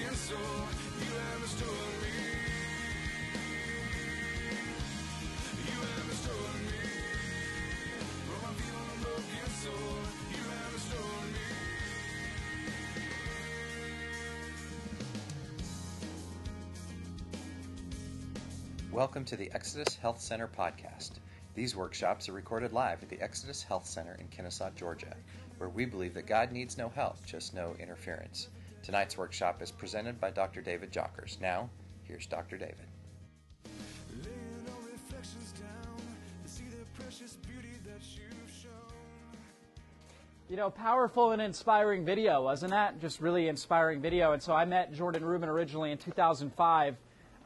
[0.00, 0.38] broken soul.
[0.98, 2.08] You have restored me.
[5.66, 6.78] You have restored me.
[8.24, 9.98] From a feeling broken soul.
[10.30, 11.40] You have restored me.
[18.92, 21.12] Welcome to the Exodus Health Center podcast.
[21.54, 25.14] These workshops are recorded live at the Exodus Health Center in Kennesaw, Georgia,
[25.58, 28.48] where we believe that God needs no help, just no interference.
[28.82, 30.62] Tonight's workshop is presented by Dr.
[30.62, 31.40] David Jockers.
[31.40, 31.68] Now,
[32.04, 32.56] here's Dr.
[32.56, 32.86] David.
[34.24, 35.96] Laying all reflections down
[36.44, 38.30] to see the precious beauty that you've.
[40.50, 43.00] You know, powerful and inspiring video, wasn't that?
[43.00, 44.32] Just really inspiring video.
[44.32, 46.96] And so I met Jordan Rubin originally in 2005.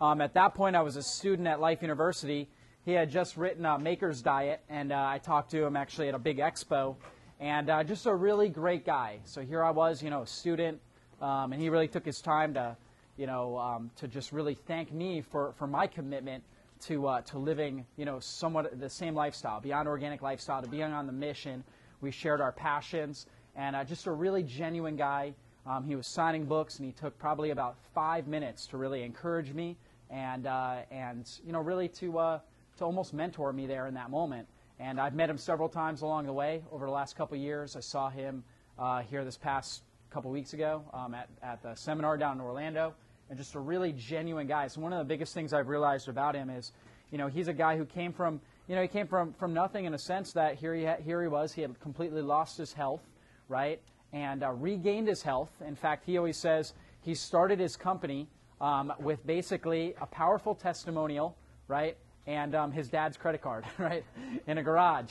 [0.01, 2.48] Um, at that point, I was a student at Life University.
[2.87, 6.14] He had just written uh, Maker's Diet, and uh, I talked to him actually at
[6.14, 6.97] a big expo.
[7.41, 9.19] And uh, just a really great guy.
[9.25, 10.81] So here I was, you know, a student,
[11.20, 12.77] um, and he really took his time to,
[13.17, 16.43] you know, um, to just really thank me for, for my commitment
[16.81, 20.93] to uh, to living, you know, somewhat the same lifestyle, beyond organic lifestyle, to being
[20.93, 21.65] on the mission.
[22.01, 25.34] We shared our passions, and uh, just a really genuine guy.
[25.67, 29.55] Um, he was signing books, and he took probably about five minutes to really encourage
[29.55, 29.77] me
[30.11, 32.39] and uh, and you know really to uh,
[32.78, 34.47] to almost mentor me there in that moment.
[34.81, 37.77] And I've met him several times along the way over the last couple years.
[37.77, 38.43] I saw him
[38.78, 39.83] uh, here this past
[40.15, 42.95] couple weeks ago um, at, at the seminar down in Orlando,
[43.29, 44.69] and just a really genuine guy.
[44.69, 46.71] So one of the biggest things I've realized about him is,
[47.11, 49.87] you know, he's a guy who came from, you know, he came from, from nothing
[49.87, 51.53] in a sense that here he, ha- here he was.
[51.53, 53.01] He had completely lost his health,
[53.48, 53.81] right,
[54.12, 55.51] and uh, regained his health.
[55.67, 58.28] In fact, he always says he started his company
[58.61, 61.97] um, with basically a powerful testimonial, right,
[62.28, 64.05] and um, his dad's credit card, right,
[64.47, 65.11] in a garage,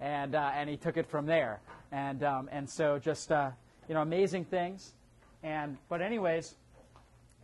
[0.00, 3.50] and uh, and he took it from there, and um, and so just uh,
[3.88, 4.94] you know amazing things,
[5.42, 6.54] and but anyways,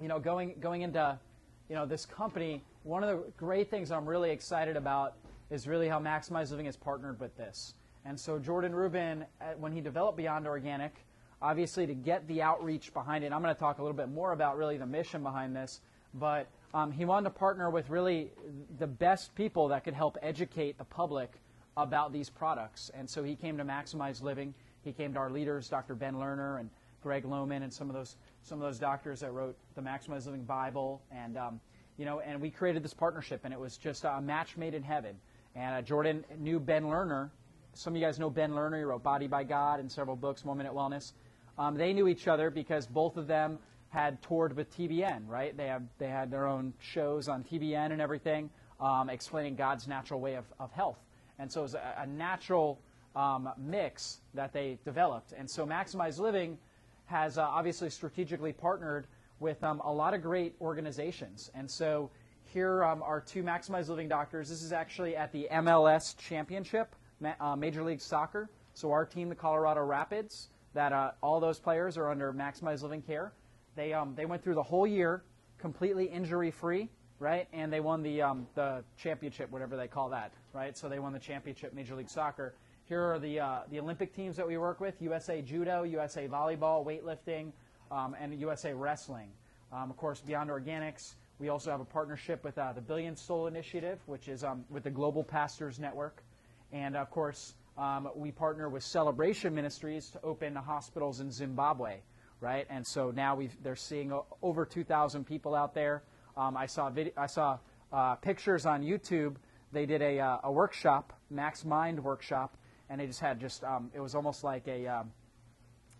[0.00, 1.18] you know going going into
[1.68, 5.14] you know this company, one of the great things I'm really excited about
[5.50, 7.74] is really how Maximize Living is partnered with this,
[8.04, 9.24] and so Jordan Rubin,
[9.58, 10.94] when he developed Beyond Organic,
[11.42, 13.32] obviously to get the outreach behind it.
[13.32, 15.80] I'm going to talk a little bit more about really the mission behind this,
[16.14, 18.30] but um, he wanted to partner with really
[18.78, 21.32] the best people that could help educate the public
[21.76, 22.90] about these products.
[22.94, 24.54] And so he came to Maximize Living.
[24.82, 25.94] He came to our leaders, Dr.
[25.94, 26.70] Ben Lerner and
[27.02, 30.44] Greg Loman, and some of those some of those doctors that wrote the Maximize Living
[30.44, 31.60] Bible, and um,
[31.96, 34.82] you know, and we created this partnership, and it was just a match made in
[34.82, 35.16] heaven.
[35.54, 37.30] And uh, Jordan knew Ben Lerner.
[37.74, 38.78] Some of you guys know Ben Lerner.
[38.78, 41.12] He wrote Body by God and several books, One Minute Wellness.
[41.58, 43.58] Um, they knew each other because both of them
[43.88, 45.56] had toured with TBN, right?
[45.56, 50.20] They had they had their own shows on TBN and everything, um, explaining God's natural
[50.20, 50.98] way of, of health.
[51.38, 52.78] And so it was a, a natural
[53.16, 55.32] um, mix that they developed.
[55.36, 56.58] And so Maximize Living
[57.06, 59.06] has uh, obviously strategically partnered
[59.40, 61.50] with um, a lot of great organizations.
[61.54, 62.10] And so
[62.44, 64.48] here um, are two Maximize Living doctors.
[64.48, 66.94] This is actually at the MLS Championship,
[67.40, 68.48] uh, Major League Soccer.
[68.74, 73.02] So our team, the Colorado Rapids, that uh, all those players are under Maximize Living
[73.02, 73.32] Care.
[73.76, 75.22] They, um, they went through the whole year
[75.58, 76.88] completely injury free,
[77.18, 77.46] right?
[77.52, 80.76] And they won the, um, the championship, whatever they call that, right?
[80.76, 82.54] So they won the championship, Major League Soccer.
[82.90, 86.84] Here are the, uh, the Olympic teams that we work with USA Judo, USA Volleyball,
[86.84, 87.52] weightlifting,
[87.92, 89.28] um, and USA Wrestling.
[89.72, 93.46] Um, of course, Beyond Organics, we also have a partnership with uh, the Billion Soul
[93.46, 96.24] Initiative, which is um, with the Global Pastors Network.
[96.72, 101.98] And of course, um, we partner with Celebration Ministries to open hospitals in Zimbabwe,
[102.40, 102.66] right?
[102.70, 104.12] And so now we've, they're seeing
[104.42, 106.02] over 2,000 people out there.
[106.36, 107.58] Um, I saw, I saw
[107.92, 109.36] uh, pictures on YouTube.
[109.70, 112.56] They did a, uh, a workshop, Max Mind workshop,
[112.90, 115.12] and they just had just, um, it was almost like a, um,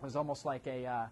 [0.00, 1.06] it was almost like a, uh,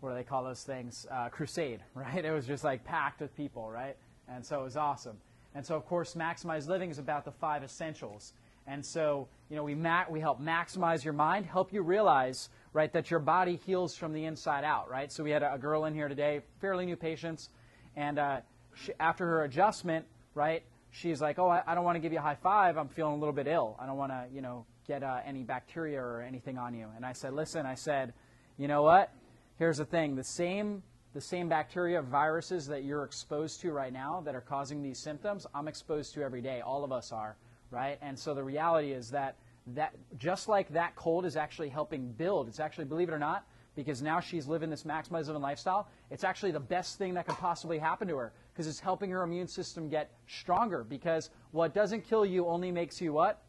[0.00, 1.06] what do they call those things?
[1.10, 2.24] Uh, crusade, right?
[2.24, 3.96] It was just like packed with people, right?
[4.28, 5.16] And so it was awesome.
[5.54, 8.34] And so, of course, Maximize Living is about the five essentials.
[8.66, 12.92] And so, you know, we, ma- we help maximize your mind, help you realize, right,
[12.92, 15.10] that your body heals from the inside out, right?
[15.10, 17.48] So we had a, a girl in here today, fairly new patients,
[17.94, 18.40] and uh,
[18.74, 20.04] she, after her adjustment,
[20.34, 22.76] right, she's like, oh, I, I don't want to give you a high five.
[22.76, 23.76] I'm feeling a little bit ill.
[23.80, 26.86] I don't want to, you know, get uh, any bacteria or anything on you.
[26.94, 28.12] And I said, listen, I said,
[28.58, 29.12] you know what?
[29.58, 30.16] Here's the thing.
[30.16, 30.82] The same
[31.16, 35.46] the same bacteria, viruses that you're exposed to right now that are causing these symptoms,
[35.54, 36.60] I'm exposed to every day.
[36.60, 37.38] All of us are,
[37.70, 37.96] right?
[38.02, 39.36] And so the reality is that
[39.68, 43.46] that just like that cold is actually helping build, it's actually, believe it or not,
[43.74, 47.36] because now she's living this maximize living lifestyle, it's actually the best thing that could
[47.36, 52.02] possibly happen to her because it's helping her immune system get stronger because what doesn't
[52.02, 53.42] kill you only makes you what?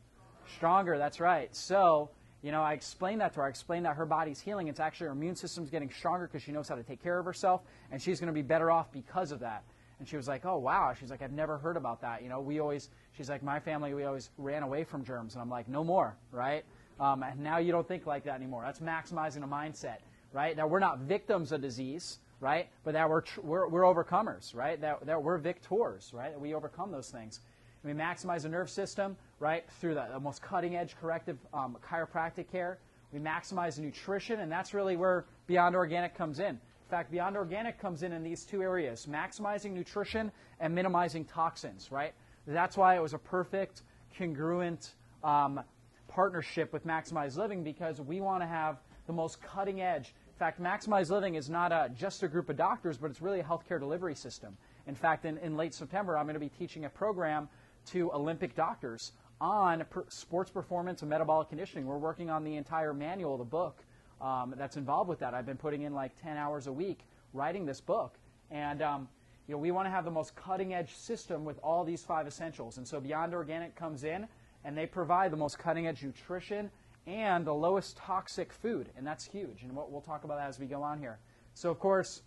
[0.56, 1.54] Stronger, that's right.
[1.56, 2.10] So,
[2.42, 3.46] you know, I explained that to her.
[3.46, 4.68] I explained that her body's healing.
[4.68, 7.26] It's actually her immune system's getting stronger because she knows how to take care of
[7.26, 7.62] herself,
[7.92, 9.64] and she's going to be better off because of that.
[10.00, 10.94] And she was like, oh, wow.
[10.98, 12.22] She's like, I've never heard about that.
[12.22, 15.34] You know, we always, she's like, my family, we always ran away from germs.
[15.34, 16.64] And I'm like, no more, right?
[17.00, 18.62] Um, and now you don't think like that anymore.
[18.64, 19.98] That's maximizing a mindset,
[20.34, 20.56] right?
[20.56, 22.70] That we're not victims of disease, right?
[22.84, 24.80] But that we're, we're, we're overcomers, right?
[24.80, 26.32] That, that we're victors, right?
[26.32, 27.40] That we overcome those things.
[27.88, 32.52] We maximize the nerve system, right, through the, the most cutting edge corrective um, chiropractic
[32.52, 32.80] care.
[33.14, 36.50] We maximize the nutrition, and that's really where Beyond Organic comes in.
[36.50, 41.90] In fact, Beyond Organic comes in in these two areas maximizing nutrition and minimizing toxins,
[41.90, 42.14] right?
[42.46, 43.84] That's why it was a perfect,
[44.18, 45.62] congruent um,
[46.10, 50.14] partnership with Maximize Living because we want to have the most cutting edge.
[50.28, 53.40] In fact, Maximize Living is not a, just a group of doctors, but it's really
[53.40, 54.58] a healthcare delivery system.
[54.88, 57.50] In fact, in, in late September, I'm going to be teaching a program
[57.88, 61.86] to Olympic doctors on per, sports performance and metabolic conditioning.
[61.86, 63.84] We're working on the entire manual the book
[64.22, 65.34] um, that's involved with that.
[65.34, 67.00] I've been putting in like 10 hours a week
[67.34, 68.18] writing this book.
[68.50, 69.08] And um,
[69.48, 72.28] you know, we want to have the most cutting edge system with all these five
[72.28, 72.78] essentials.
[72.78, 74.28] And so Beyond Organic comes in
[74.66, 76.70] and they provide the most cutting edge nutrition
[77.06, 78.90] and the lowest toxic food.
[78.98, 79.64] And that's huge.
[79.64, 81.20] And we'll talk about that as we go on here.
[81.54, 82.22] So, of course,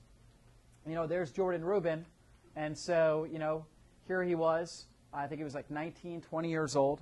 [0.86, 2.06] you know, there's Jordan Rubin.
[2.56, 3.66] And so, you know,
[4.06, 4.86] here he was.
[5.12, 7.00] I think he was like 19, 20 years old.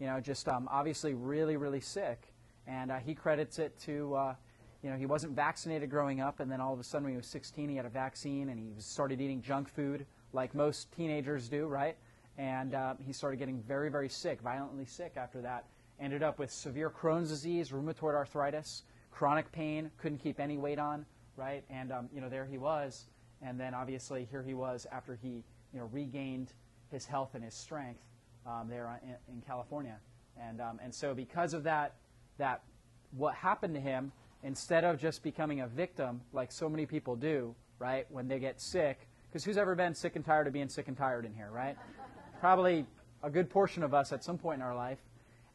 [0.00, 2.32] You know, just um, obviously really, really sick
[2.68, 4.34] and uh, he credits it to, uh,
[4.82, 7.16] you know, he wasn't vaccinated growing up, and then all of a sudden when he
[7.16, 11.48] was 16, he had a vaccine, and he started eating junk food like most teenagers
[11.48, 11.96] do, right?
[12.36, 15.64] And uh, he started getting very, very sick, violently sick after that.
[15.98, 21.06] Ended up with severe Crohn's disease, rheumatoid arthritis, chronic pain, couldn't keep any weight on,
[21.36, 21.64] right?
[21.70, 23.06] And, um, you know, there he was.
[23.42, 26.52] And then obviously here he was after he, you know, regained
[26.90, 28.00] his health and his strength
[28.46, 29.96] um, there in, in California.
[30.40, 31.94] And, um, and so because of that,
[32.38, 32.62] that
[33.16, 34.12] what happened to him,
[34.42, 38.60] instead of just becoming a victim like so many people do, right, when they get
[38.60, 41.50] sick, because who's ever been sick and tired of being sick and tired in here,
[41.52, 41.76] right?
[42.40, 42.86] Probably
[43.22, 44.98] a good portion of us at some point in our life.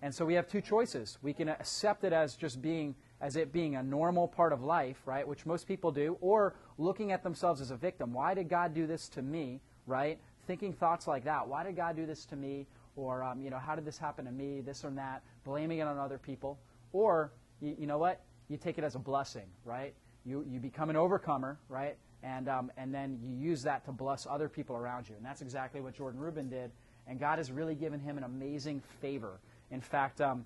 [0.02, 1.18] And so we have two choices.
[1.22, 5.02] We can accept it as just being, as it being a normal part of life,
[5.06, 8.12] right, which most people do, or looking at themselves as a victim.
[8.12, 10.20] Why did God do this to me, right?
[10.48, 11.48] Thinking thoughts like that.
[11.48, 12.68] Why did God do this to me?
[12.96, 14.62] Or, um, you know, how did this happen to me?
[14.62, 15.24] This or that.
[15.46, 16.60] Blaming it on other people.
[16.92, 17.32] Or,
[17.62, 18.22] you, you know what?
[18.50, 19.94] You take it as a blessing, right?
[20.26, 21.96] You, you become an overcomer, right?
[22.22, 25.16] And, um, and then you use that to bless other people around you.
[25.16, 26.72] And that's exactly what Jordan Rubin did.
[27.08, 29.40] And God has really given him an amazing favor.
[29.72, 30.46] In fact, um,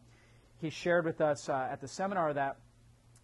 [0.60, 2.58] he shared with us uh, at the seminar that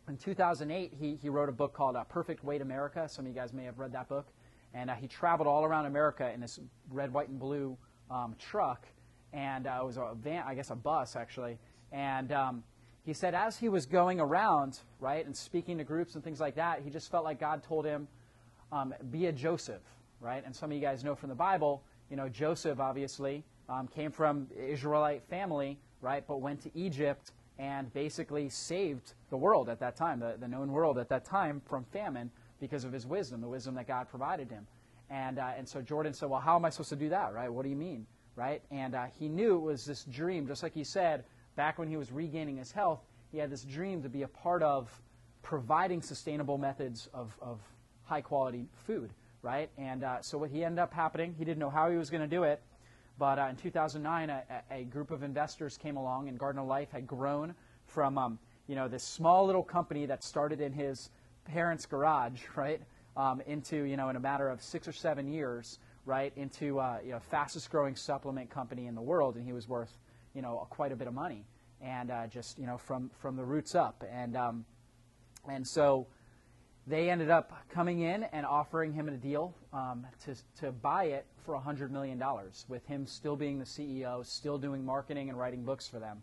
[0.08, 3.08] in 2008, he, he wrote a book called uh, Perfect Weight America.
[3.08, 4.28] Some of you guys may have read that book.
[4.74, 6.60] And uh, he traveled all around America in this
[6.90, 7.78] red, white, and blue
[8.10, 8.88] um, truck.
[9.32, 11.58] And uh, it was a van, I guess a bus, actually.
[11.92, 12.64] And um,
[13.06, 16.56] he said as he was going around, right, and speaking to groups and things like
[16.56, 18.08] that, he just felt like God told him,
[18.72, 19.82] um, be a Joseph,
[20.20, 20.44] right?
[20.46, 24.12] And some of you guys know from the Bible, you know, Joseph obviously um, came
[24.12, 29.96] from Israelite family, right, but went to Egypt and basically saved the world at that
[29.96, 32.32] time, the, the known world at that time, from famine
[32.64, 34.66] because of his wisdom, the wisdom that God provided him.
[35.10, 37.52] And, uh, and so Jordan said, well, how am I supposed to do that, right?
[37.52, 38.08] What do you mean,
[38.38, 38.62] right?
[38.72, 41.26] And uh, he knew it was this dream, just like he said,
[41.58, 43.02] back when he was regaining his health,
[43.34, 44.90] he had this dream to be a part of
[45.42, 47.60] providing sustainable methods of, of
[48.04, 49.70] high quality food, right?
[49.78, 52.22] And uh, so what he ended up happening, he didn't know how he was going
[52.22, 52.62] to do it,
[53.20, 56.92] but uh, in 2009, a, a, group of investors came along, and Garden of Life
[56.92, 57.54] had grown
[57.86, 61.10] from um, you know this small little company that started in his
[61.46, 62.82] parents' garage, right,
[63.16, 67.00] um, into you know in a matter of six or seven years, right, into uh,
[67.04, 69.98] you know fastest growing supplement company in the world, and he was worth
[70.34, 71.46] you know, quite a bit of money,
[71.82, 74.66] and uh, just you know from from the roots up, and um,
[75.48, 76.08] and so
[76.88, 81.26] they ended up coming in and offering him a deal um, to to buy it
[81.46, 85.64] for hundred million dollars, with him still being the CEO, still doing marketing and writing
[85.64, 86.22] books for them.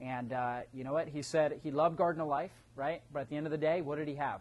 [0.00, 1.08] And uh, you know what?
[1.08, 3.02] He said he loved Garden of Life, right?
[3.12, 4.40] But at the end of the day, what did he have?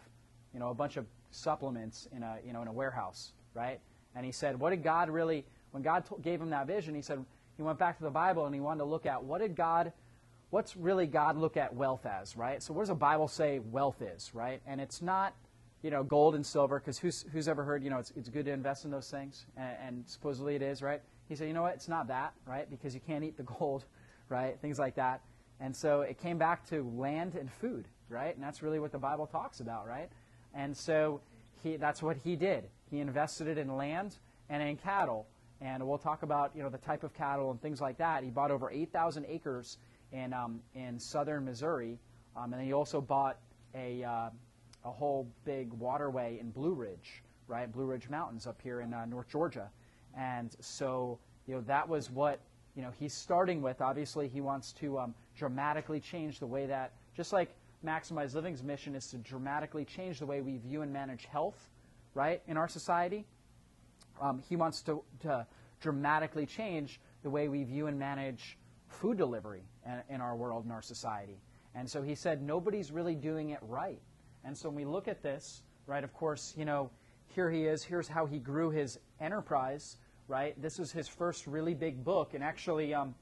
[0.58, 3.80] You know, a bunch of supplements in a you know in a warehouse, right?
[4.16, 5.46] And he said, what did God really?
[5.70, 7.24] When God gave him that vision, he said,
[7.58, 9.94] he went back to the Bible and he wanted to look at what did God,
[10.50, 12.64] what's really God look at wealth as, right?
[12.64, 14.60] So what does the Bible say wealth is, right?
[14.66, 15.36] And it's not,
[15.84, 18.46] you know, gold and silver, because who's, who's ever heard, you know, it's, it's good
[18.46, 21.04] to invest in those things, and, and supposedly it is, right?
[21.30, 22.68] He said, you know what, it's not that, right?
[22.68, 23.86] Because you can't eat the gold,
[24.30, 24.58] right?
[24.60, 25.22] Things like that.
[25.60, 28.34] And so it came back to land and food, right?
[28.34, 30.10] And that's really what the Bible talks about, right?
[30.54, 31.22] And so
[31.64, 32.66] he, that's what he did.
[32.90, 34.16] He invested it in land
[34.50, 35.28] and in cattle
[35.62, 38.24] and we'll talk about you know the type of cattle and things like that.
[38.24, 39.78] He bought over 8,000 acres
[40.12, 41.98] in um, in southern Missouri,
[42.36, 43.38] Um, and he also bought
[43.74, 44.30] a, uh,
[44.86, 47.72] a whole big waterway in Blue Ridge, right?
[47.72, 49.70] Blue Ridge Mountains up here in uh, North Georgia.
[50.16, 52.40] And so, you know, that was what,
[52.76, 53.82] you know, he's starting with.
[53.82, 57.50] Obviously, he wants to um, dramatically change the way that, just like
[57.86, 61.70] Maximize Living's mission is to dramatically change the way we view and manage health,
[62.14, 63.26] right, in our society.
[64.20, 65.46] Um, he wants to, to
[65.80, 68.58] dramatically change the way we view and manage
[68.88, 71.40] food delivery in, in our world and our society.
[71.76, 74.02] And so he said, nobody's really doing it right.
[74.44, 76.90] And so when we look at this, right, of course, you know,
[77.36, 77.84] here he is.
[77.84, 80.60] Here's how he grew his enterprise, right?
[80.60, 82.34] This was his first really big book.
[82.34, 83.14] And actually, um,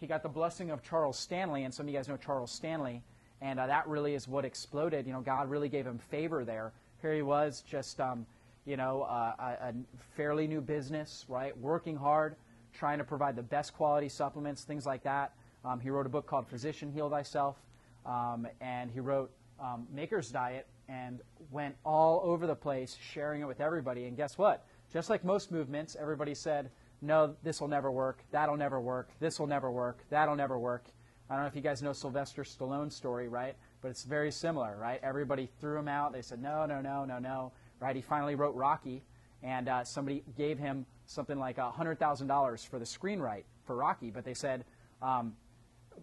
[0.00, 1.64] he got the blessing of Charles Stanley.
[1.64, 3.02] And some of you guys know Charles Stanley.
[3.40, 5.06] And uh, that really is what exploded.
[5.06, 6.72] You know, God really gave him favor there.
[7.00, 8.26] Here he was, just, um,
[8.64, 9.74] you know, uh, a, a
[10.16, 11.56] fairly new business, right?
[11.58, 12.36] Working hard,
[12.72, 15.32] trying to provide the best quality supplements, things like that.
[15.64, 17.56] Um, he wrote a book called Physician Heal Thyself.
[18.04, 19.30] Um, and he wrote
[19.60, 24.06] um, Maker's Diet and went all over the place sharing it with everybody.
[24.06, 24.64] And guess what?
[24.92, 26.70] Just like most movements, everybody said,
[27.02, 30.84] no, this will never work, that'll never work, this will never work, that'll never work.
[31.30, 33.54] I don't know if you guys know Sylvester Stallone's story, right?
[33.82, 34.98] But it's very similar, right?
[35.02, 36.12] Everybody threw him out.
[36.12, 37.94] They said, no, no, no, no, no, right?
[37.94, 39.02] He finally wrote Rocky,
[39.42, 44.34] and uh, somebody gave him something like $100,000 for the screenwrite for Rocky, but they
[44.34, 44.64] said,
[45.02, 45.34] um,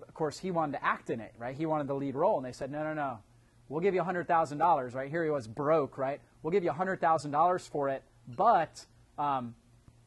[0.07, 1.55] of course, he wanted to act in it, right?
[1.55, 3.19] He wanted the lead role, and they said, no, no, no.
[3.67, 5.09] We'll give you $100,000, right?
[5.09, 6.21] Here he was broke, right?
[6.43, 8.85] We'll give you $100,000 for it, but
[9.17, 9.55] um,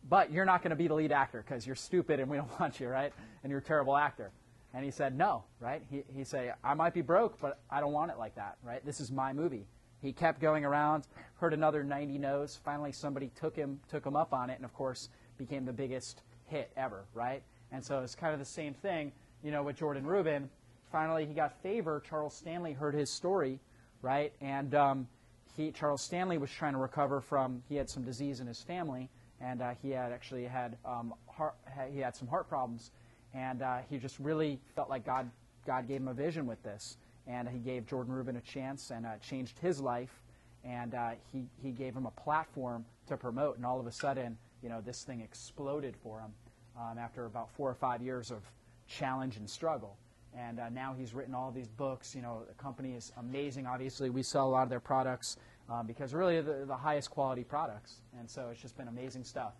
[0.08, 2.48] but you're not going to be the lead actor because you're stupid and we don't
[2.60, 3.12] want you, right?
[3.42, 4.30] And you're a terrible actor.
[4.74, 5.82] And he said, no, right?
[5.90, 8.84] He, he said, I might be broke, but I don't want it like that, right?
[8.84, 9.66] This is my movie.
[10.02, 11.04] He kept going around,
[11.36, 12.58] heard another 90 no's.
[12.64, 15.08] Finally, somebody took him, took him up on it, and of course,
[15.38, 17.42] became the biggest hit ever, right?
[17.72, 20.48] And so it's kind of the same thing, you know, with Jordan Rubin.
[20.92, 22.02] Finally, he got favor.
[22.08, 23.60] Charles Stanley heard his story,
[24.02, 24.32] right?
[24.40, 25.08] And um,
[25.56, 29.08] he, Charles Stanley was trying to recover from, he had some disease in his family,
[29.40, 31.54] and uh, he had actually had, um, heart,
[31.92, 32.90] he had some heart problems
[33.34, 35.30] and uh, he just really felt like God,
[35.66, 36.96] God gave him a vision with this.
[37.26, 40.22] And he gave Jordan Rubin a chance and uh, changed his life.
[40.64, 43.56] And uh, he, he gave him a platform to promote.
[43.56, 46.32] And all of a sudden, you know, this thing exploded for him
[46.78, 48.42] um, after about four or five years of
[48.86, 49.96] challenge and struggle.
[50.36, 52.14] And uh, now he's written all these books.
[52.14, 53.66] You know, the company is amazing.
[53.66, 55.36] Obviously, we sell a lot of their products
[55.68, 58.00] um, because really the, the highest quality products.
[58.18, 59.52] And so it's just been amazing stuff.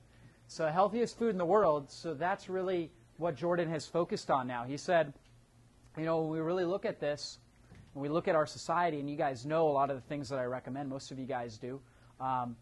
[0.47, 1.91] So healthiest food in the world.
[1.91, 4.65] So that's really what Jordan has focused on now.
[4.65, 5.13] He said,
[5.97, 7.39] you know, when we really look at this,
[7.93, 10.29] when we look at our society, and you guys know a lot of the things
[10.29, 11.81] that I recommend, most of you guys do,
[12.21, 12.57] um,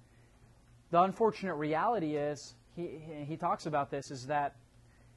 [0.90, 4.56] the unfortunate reality is, he, he talks about this, is that,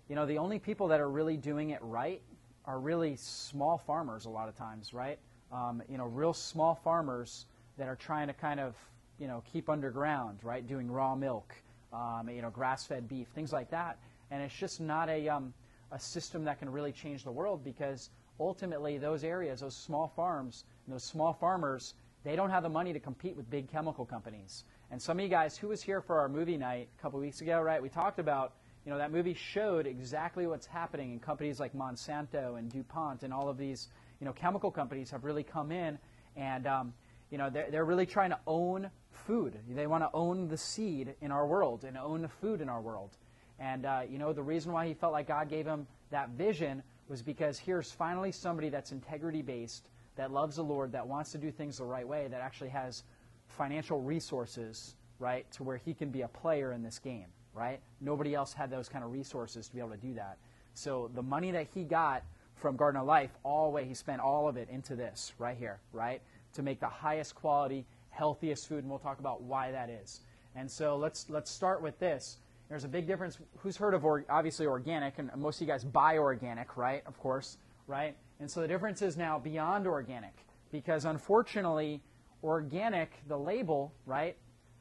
[0.10, 2.22] you know, the only people that are really doing it right
[2.65, 5.19] are really small farmers a lot of times, right?
[5.51, 7.46] Um, you know, real small farmers
[7.77, 8.75] that are trying to kind of,
[9.19, 10.65] you know, keep underground, right?
[10.67, 11.55] Doing raw milk,
[11.93, 13.98] um, you know, grass-fed beef, things like that
[14.31, 15.53] and it's just not a, um,
[15.91, 18.09] a system that can really change the world because
[18.39, 21.93] ultimately those areas, those small farms, those small farmers,
[22.24, 24.63] they don't have the money to compete with big chemical companies.
[24.91, 27.41] And some of you guys, who was here for our movie night a couple weeks
[27.41, 27.81] ago, right?
[27.81, 28.53] We talked about,
[28.86, 33.33] you know, that movie showed exactly what's happening in companies like Monsanto and DuPont and
[33.33, 36.00] all of these, you know, chemical companies have really come in
[36.36, 36.93] and, um,
[37.29, 39.57] you know, they're, they're really trying to own food.
[39.69, 42.81] They want to own the seed in our world and own the food in our
[42.81, 43.17] world.
[43.59, 46.81] And, uh, you know, the reason why he felt like God gave him that vision
[47.07, 51.37] was because here's finally somebody that's integrity based, that loves the Lord, that wants to
[51.37, 53.03] do things the right way, that actually has
[53.47, 57.79] financial resources, right, to where he can be a player in this game, right?
[57.99, 60.37] Nobody else had those kind of resources to be able to do that.
[60.73, 62.23] So the money that he got
[62.55, 65.57] from Garden of Life, all the way, he spent all of it into this right
[65.57, 66.21] here, right?
[66.53, 70.21] To make the highest quality, healthiest food, and we'll talk about why that is.
[70.55, 72.37] And so let's let's start with this.
[72.69, 73.39] There's a big difference.
[73.57, 77.01] Who's heard of or, obviously organic, and most of you guys buy organic, right?
[77.07, 77.57] Of course,
[77.88, 78.15] right?
[78.39, 82.01] And so the difference is now beyond organic, because unfortunately,
[82.43, 84.38] organic, the label, right,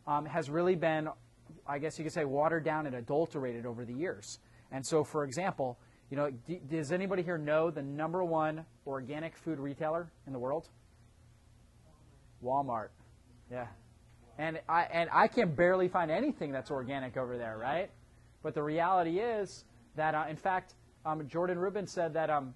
[0.07, 1.09] um, has really been,
[1.66, 4.38] I guess you could say, watered down and adulterated over the years.
[4.71, 5.78] And so, for example,
[6.11, 10.38] you know, d- does anybody here know the number one organic food retailer in the
[10.38, 10.68] world?
[12.45, 12.88] Walmart.
[13.50, 13.66] Yeah,
[14.38, 17.90] and I, and I can barely find anything that's organic over there, right?
[18.42, 19.64] But the reality is
[19.97, 22.54] that, uh, in fact, um, Jordan Rubin said that um,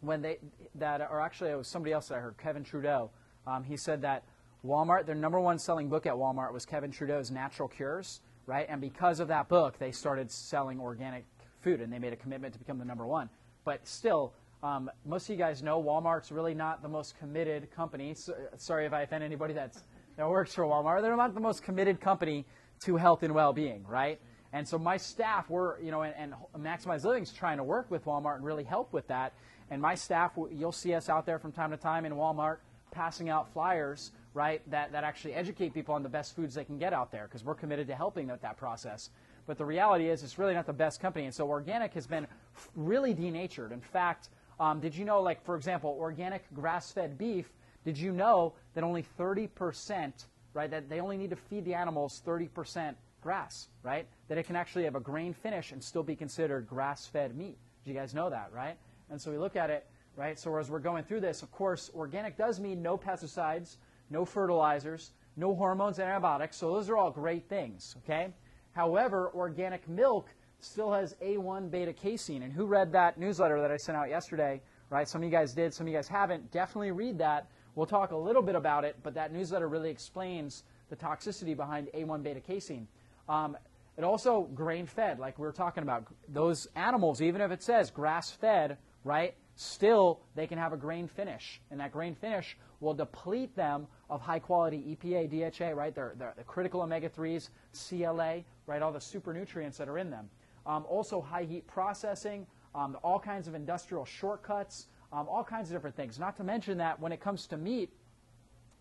[0.00, 0.38] when they,
[0.74, 3.10] that, or actually it was somebody else that I heard, Kevin Trudeau,
[3.46, 4.22] um, he said that
[4.64, 8.66] Walmart, their number one selling book at Walmart was Kevin Trudeau's Natural Cures, right?
[8.68, 11.24] And because of that book, they started selling organic
[11.62, 13.30] food and they made a commitment to become the number one.
[13.64, 18.14] But still, Um, most of you guys know Walmart's really not the most committed company.
[18.14, 19.84] So, sorry if I offend anybody that's,
[20.18, 21.00] that works for Walmart.
[21.00, 22.44] They're not the most committed company
[22.80, 24.20] to health and well-being, right?
[24.52, 26.34] And so my staff, we're, you know, and, and
[26.64, 29.32] Maximize Living's trying to work with Walmart and really help with that.
[29.70, 32.56] And my staff, you'll see us out there from time to time in Walmart
[32.90, 36.78] passing out flyers, right, that, that actually educate people on the best foods they can
[36.78, 39.10] get out there because we're committed to helping with that process.
[39.46, 41.26] But the reality is, it's really not the best company.
[41.26, 42.26] And so organic has been
[42.74, 43.70] really denatured.
[43.70, 47.52] In fact, um, did you know, like, for example, organic grass fed beef,
[47.84, 50.12] did you know that only 30%,
[50.54, 54.06] right, that they only need to feed the animals 30% grass, right?
[54.28, 57.58] That it can actually have a grain finish and still be considered grass fed meat.
[57.84, 58.76] Do you guys know that, right?
[59.10, 60.38] And so we look at it, right?
[60.38, 63.78] So as we're going through this, of course, organic does mean no pesticides,
[64.10, 66.56] no fertilizers, no hormones and antibiotics.
[66.56, 68.32] So those are all great things, okay?
[68.74, 70.28] However, organic milk
[70.60, 72.44] still has A1 beta casein.
[72.44, 74.62] And who read that newsletter that I sent out yesterday?
[74.88, 75.08] Right?
[75.08, 76.52] Some of you guys did, some of you guys haven't.
[76.52, 77.48] Definitely read that.
[77.78, 81.86] We'll talk a little bit about it, but that newsletter really explains the toxicity behind
[81.94, 82.88] A1 beta casein.
[83.28, 83.56] Um,
[83.96, 86.04] it also grain fed, like we were talking about.
[86.28, 91.06] Those animals, even if it says grass fed, right, still they can have a grain
[91.06, 91.60] finish.
[91.70, 95.94] And that grain finish will deplete them of high quality EPA, DHA, right?
[95.94, 97.50] They're, they're the critical omega 3s,
[97.88, 98.82] CLA, right?
[98.82, 100.28] All the super nutrients that are in them.
[100.66, 102.44] Um, also, high heat processing,
[102.74, 106.18] um, all kinds of industrial shortcuts, um, all kinds of different things.
[106.18, 107.90] Not to mention that when it comes to meat,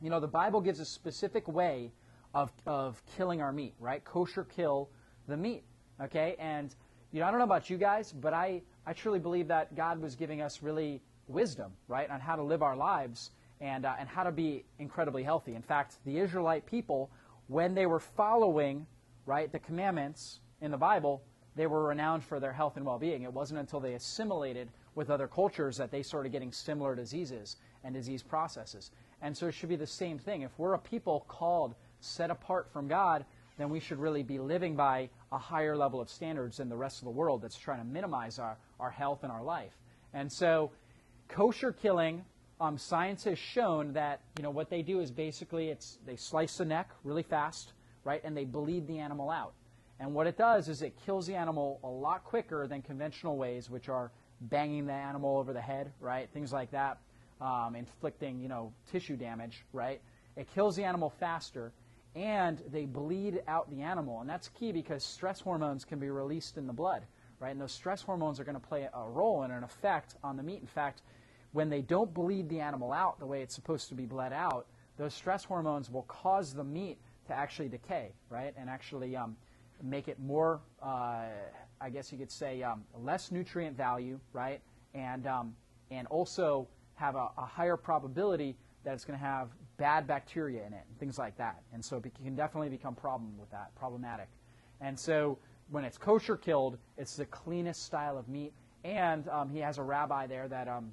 [0.01, 1.91] you know, the Bible gives a specific way
[2.33, 4.03] of, of killing our meat, right?
[4.03, 4.89] Kosher kill
[5.27, 5.63] the meat,
[6.01, 6.35] okay?
[6.39, 6.73] And,
[7.11, 9.99] you know, I don't know about you guys, but I, I truly believe that God
[10.01, 14.07] was giving us really wisdom, right, on how to live our lives and, uh, and
[14.07, 15.55] how to be incredibly healthy.
[15.55, 17.09] In fact, the Israelite people,
[17.47, 18.85] when they were following,
[19.25, 21.23] right, the commandments in the Bible,
[21.55, 23.23] they were renowned for their health and well-being.
[23.23, 27.93] It wasn't until they assimilated with other cultures that they started getting similar diseases and
[27.93, 28.89] disease processes.
[29.21, 30.41] And so it should be the same thing.
[30.41, 33.23] If we're a people called, set apart from God,
[33.59, 36.97] then we should really be living by a higher level of standards than the rest
[36.97, 39.73] of the world that's trying to minimize our, our health and our life.
[40.13, 40.71] And so
[41.27, 42.25] kosher killing,
[42.59, 46.57] um, science has shown that you know what they do is basically it's they slice
[46.57, 49.53] the neck really fast, right, and they bleed the animal out.
[49.99, 53.69] And what it does is it kills the animal a lot quicker than conventional ways,
[53.69, 56.29] which are banging the animal over the head, right?
[56.33, 56.97] Things like that,
[57.41, 60.01] um, inflicting, you know, tissue damage, right?
[60.35, 61.71] It kills the animal faster,
[62.15, 64.21] and they bleed out the animal.
[64.21, 67.03] And that's key because stress hormones can be released in the blood,
[67.39, 67.51] right?
[67.51, 70.43] And those stress hormones are going to play a role and an effect on the
[70.43, 70.61] meat.
[70.61, 71.01] In fact,
[71.53, 74.67] when they don't bleed the animal out the way it's supposed to be bled out,
[74.97, 76.97] those stress hormones will cause the meat
[77.27, 78.53] to actually decay, right?
[78.57, 79.35] And actually um,
[79.83, 81.25] make it more, uh,
[81.79, 84.61] I guess you could say, um, less nutrient value, right?
[84.93, 85.55] And, um,
[85.91, 90.73] and also have a, a, higher probability that it's going to have bad bacteria in
[90.73, 91.61] it and things like that.
[91.73, 94.27] And so it can definitely become problem with that, problematic.
[94.81, 95.37] And so
[95.69, 98.53] when it's kosher killed, it's the cleanest style of meat.
[98.83, 100.91] And um, he has a rabbi there that, um,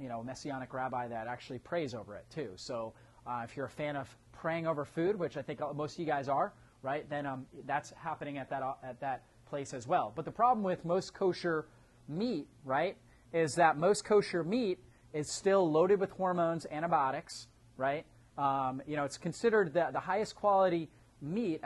[0.00, 2.50] you know, messianic rabbi that actually prays over it too.
[2.56, 2.92] So
[3.26, 6.06] uh, if you're a fan of praying over food, which I think most of you
[6.06, 9.22] guys are, right, then um, that's happening at that, at that
[9.54, 10.12] place as well.
[10.16, 11.66] But the problem with most kosher
[12.08, 12.96] meat, right,
[13.32, 14.80] is that most kosher meat
[15.12, 18.04] is still loaded with hormones, antibiotics, right?
[18.36, 20.90] Um, you know, it's considered the, the highest quality
[21.22, 21.60] meat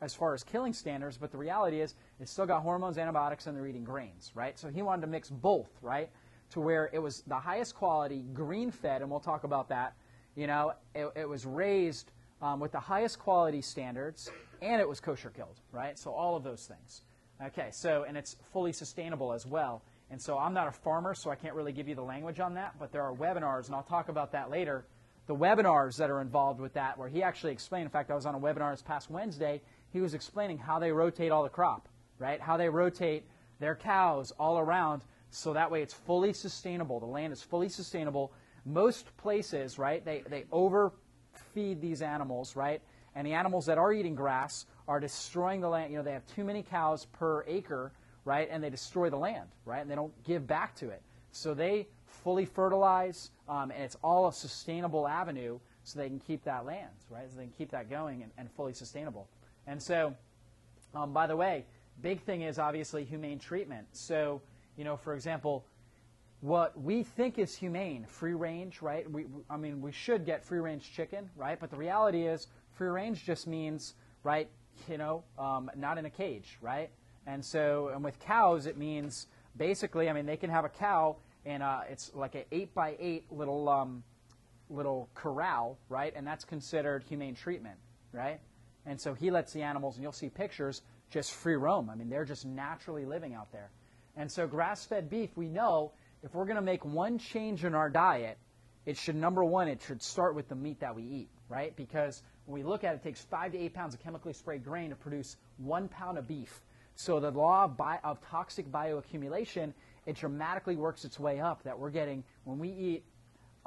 [0.00, 3.56] as far as killing standards, but the reality is it's still got hormones, antibiotics, and
[3.56, 4.56] they're eating grains, right?
[4.56, 6.10] So he wanted to mix both, right,
[6.50, 9.94] to where it was the highest quality, green fed, and we'll talk about that.
[10.36, 15.00] You know, it, it was raised um, with the highest quality standards, and it was
[15.00, 15.98] kosher killed, right?
[15.98, 17.02] So all of those things.
[17.46, 19.82] Okay, so, and it's fully sustainable as well.
[20.10, 22.54] And so I'm not a farmer, so I can't really give you the language on
[22.54, 24.84] that, but there are webinars, and I'll talk about that later.
[25.26, 28.26] The webinars that are involved with that, where he actually explained, in fact, I was
[28.26, 31.88] on a webinar this past Wednesday, he was explaining how they rotate all the crop,
[32.18, 32.40] right?
[32.40, 33.24] How they rotate
[33.58, 37.00] their cows all around so that way it's fully sustainable.
[37.00, 38.32] The land is fully sustainable.
[38.64, 42.82] Most places, right, they, they overfeed these animals, right?
[43.14, 45.90] and the animals that are eating grass are destroying the land.
[45.90, 47.92] You know, they have too many cows per acre,
[48.24, 48.48] right?
[48.50, 49.80] And they destroy the land, right?
[49.80, 51.02] And they don't give back to it.
[51.30, 56.44] So they fully fertilize, um, and it's all a sustainable avenue so they can keep
[56.44, 57.28] that land, right?
[57.30, 59.28] So they can keep that going and, and fully sustainable.
[59.66, 60.14] And so,
[60.94, 61.64] um, by the way,
[62.02, 63.86] big thing is obviously humane treatment.
[63.92, 64.42] So,
[64.76, 65.64] you know, for example,
[66.40, 69.10] what we think is humane, free range, right?
[69.10, 71.58] We, I mean, we should get free range chicken, right?
[71.58, 74.48] But the reality is, Free range just means, right,
[74.88, 76.90] you know, um, not in a cage, right?
[77.26, 81.16] And so, and with cows, it means basically, I mean, they can have a cow
[81.44, 84.04] and uh, it's like an eight by eight little um,
[84.70, 86.12] little corral, right?
[86.14, 87.76] And that's considered humane treatment,
[88.12, 88.40] right?
[88.86, 91.90] And so he lets the animals, and you'll see pictures, just free roam.
[91.90, 93.70] I mean, they're just naturally living out there.
[94.16, 95.92] And so grass-fed beef, we know
[96.22, 98.38] if we're going to make one change in our diet,
[98.84, 101.74] it should number one, it should start with the meat that we eat, right?
[101.76, 104.64] Because when we look at it, it takes five to eight pounds of chemically sprayed
[104.64, 106.60] grain to produce one pound of beef.
[106.94, 109.72] So the law of, bi- of toxic bioaccumulation,
[110.06, 111.62] it dramatically works its way up.
[111.62, 113.04] That we're getting when we eat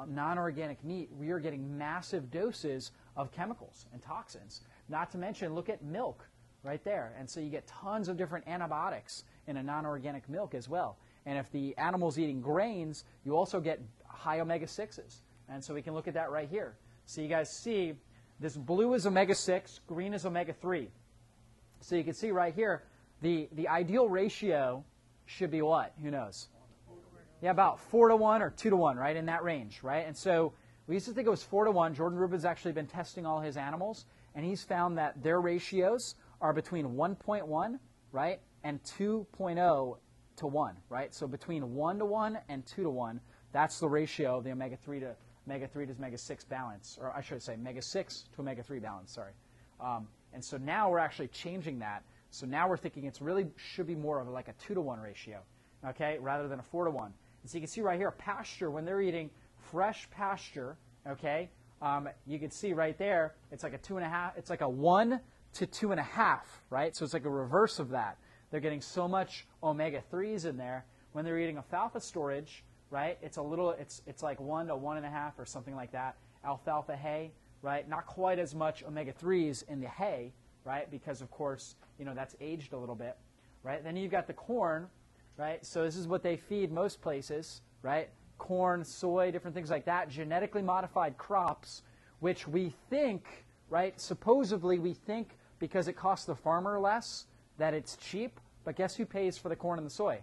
[0.08, 4.62] non-organic meat, we are getting massive doses of chemicals and toxins.
[4.90, 6.28] Not to mention, look at milk
[6.64, 7.14] right there.
[7.18, 10.98] And so you get tons of different antibiotics in a non-organic milk as well.
[11.26, 15.22] And if the animal's eating grains, you also get high omega-6s.
[15.50, 16.76] And so we can look at that right here.
[17.06, 17.94] So you guys see
[18.39, 20.88] this blue is omega-6, green is omega-3.
[21.82, 22.84] So you can see right here,
[23.21, 24.84] the, the ideal ratio
[25.26, 25.93] should be what?
[26.02, 26.48] Who knows?
[27.41, 29.15] Yeah, about 4 to 1 or 2 to 1, right?
[29.15, 30.06] In that range, right?
[30.06, 30.54] And so
[30.88, 31.93] we used to think it was 4 to 1.
[31.93, 36.54] Jordan Rubin's actually been testing all his animals, and he's found that their ratios are
[36.54, 37.80] between 1.1,
[38.12, 39.98] right, and 2.0
[40.38, 41.13] to 1, right?
[41.13, 43.21] So between 1 to 1 and 2 to 1,
[43.52, 45.15] that's the ratio of the omega 3 to
[45.47, 48.79] omega 3 to omega 6 balance, or I should say omega 6 to omega 3
[48.79, 49.34] balance, sorry.
[49.79, 52.03] Um, and so now we're actually changing that.
[52.29, 54.99] So now we're thinking it's really should be more of like a 2 to 1
[54.99, 55.39] ratio,
[55.88, 57.05] okay, rather than a 4 to 1.
[57.05, 59.29] And so you can see right here, pasture, when they're eating
[59.71, 60.77] fresh pasture,
[61.08, 61.49] okay,
[61.81, 64.62] um, you can see right there, it's like a two and a half, it's like
[64.62, 65.19] a one
[65.53, 66.95] to two and a half, right?
[66.95, 68.17] So it's like a reverse of that.
[68.49, 70.86] They're getting so much omega 3s in there.
[71.12, 72.63] When they're eating alfalfa storage,
[72.95, 75.75] right, it's a little, it's, it's like one to one and a half or something
[75.75, 76.15] like that.
[76.45, 77.29] Alfalfa hay,
[77.62, 80.31] right, not quite as much omega 3s in the hay,
[80.63, 83.17] right, because of course, you know, that's aged a little bit,
[83.63, 83.84] right?
[83.84, 84.88] Then you've got the corn,
[85.36, 85.65] right?
[85.65, 88.08] So this is what they feed most places, right?
[88.38, 91.81] Corn, soy, different things like that, genetically modified crops,
[92.21, 93.99] which we think, right?
[93.99, 97.25] Supposedly we think because it costs the farmer less
[97.58, 100.21] that it's cheap, but guess who pays for the corn and the soy?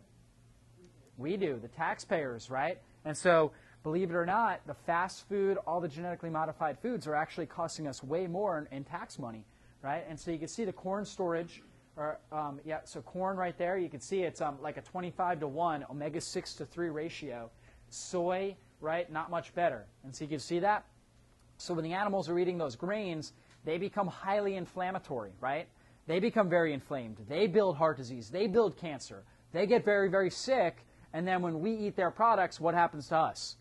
[1.18, 2.78] We do, the taxpayers, right?
[3.04, 7.14] And so, believe it or not, the fast food, all the genetically modified foods are
[7.14, 9.44] actually costing us way more in, in tax money,
[9.82, 10.04] right?
[10.08, 11.62] And so you can see the corn storage,
[11.96, 15.40] or um, yeah, so corn right there, you can see it's um, like a 25
[15.40, 17.50] to 1 omega 6 to 3 ratio.
[17.90, 19.84] Soy, right, not much better.
[20.04, 20.84] And so you can see that.
[21.58, 23.32] So when the animals are eating those grains,
[23.64, 25.68] they become highly inflammatory, right?
[26.06, 27.18] They become very inflamed.
[27.28, 28.30] They build heart disease.
[28.30, 29.22] They build cancer.
[29.52, 30.84] They get very, very sick.
[31.12, 33.56] And then when we eat their products, what happens to us?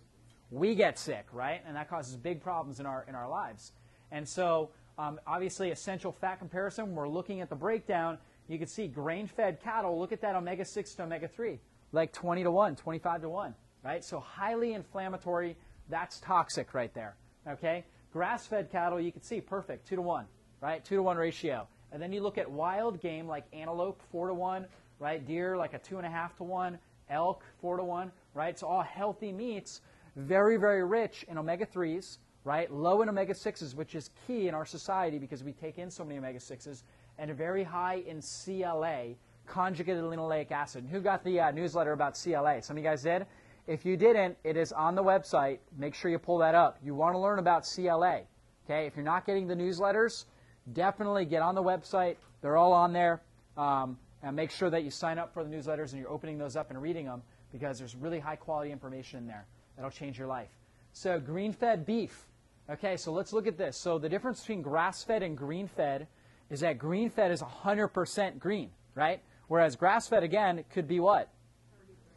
[0.50, 1.62] We get sick, right?
[1.66, 3.74] And that causes big problems in our, in our lives.
[4.12, 8.88] And so, um, obviously, essential fat comparison, we're looking at the breakdown, you can see
[8.88, 11.60] grain fed cattle, look at that omega 6 to omega 3,
[11.94, 14.04] like 20 to 1, 25 to 1, right?
[14.04, 15.56] So, highly inflammatory,
[15.90, 17.16] that's toxic right there,
[17.48, 17.86] okay?
[18.12, 20.26] Grass fed cattle, you can see perfect, 2 to 1,
[20.60, 20.84] right?
[20.84, 21.68] 2 to 1 ratio.
[21.94, 24.66] And then you look at wild game like antelope, 4 to 1,
[25.00, 25.26] right?
[25.26, 26.80] Deer, like a 2.5 to 1,
[27.12, 28.58] elk, 4 to 1, right?
[28.58, 29.82] So, all healthy meats,
[30.15, 32.71] very, very rich in omega 3s, right?
[32.71, 36.04] Low in omega 6s, which is key in our society because we take in so
[36.04, 36.84] many omega 6s,
[37.19, 40.88] and very high in CLA, conjugated linoleic acid.
[40.89, 42.62] Who got the uh, newsletter about CLA?
[42.62, 43.26] Some of you guys did?
[43.67, 45.60] If you didn't, it is on the website.
[45.78, 46.78] Make sure you pull that up.
[46.84, 48.21] You want to learn about CLA.
[48.65, 50.26] Okay, if you're not getting the newsletters,
[50.74, 52.15] definitely get on the website.
[52.41, 53.21] They're all on there.
[53.58, 56.56] Um, and make sure that you sign up for the newsletters and you're opening those
[56.56, 60.28] up and reading them because there's really high quality information in there that'll change your
[60.28, 60.50] life.
[60.94, 62.28] So, green fed beef.
[62.70, 63.78] Okay, so let's look at this.
[63.78, 66.08] So, the difference between grass fed and green fed
[66.50, 69.22] is that green fed is 100% green, right?
[69.48, 71.30] Whereas grass fed, again, could be what?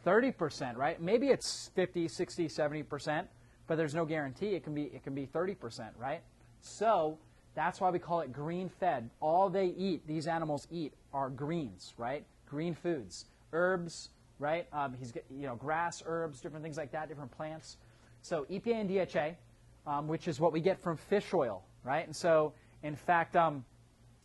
[0.05, 1.01] 30%, right?
[1.01, 3.25] Maybe it's 50, 60, 70%,
[3.67, 4.49] but there's no guarantee.
[4.49, 6.21] It can be it can be 30%, right?
[6.61, 7.17] So,
[7.55, 9.09] that's why we call it green fed.
[9.21, 12.25] All they eat, these animals eat, are greens, right?
[12.49, 14.67] Green foods, herbs, right?
[14.73, 14.95] Um,
[15.31, 17.77] you know grass, herbs, different things like that, different plants.
[18.21, 22.05] So EPA and DHA, um, which is what we get from fish oil, right?
[22.05, 23.63] And so, in fact, um,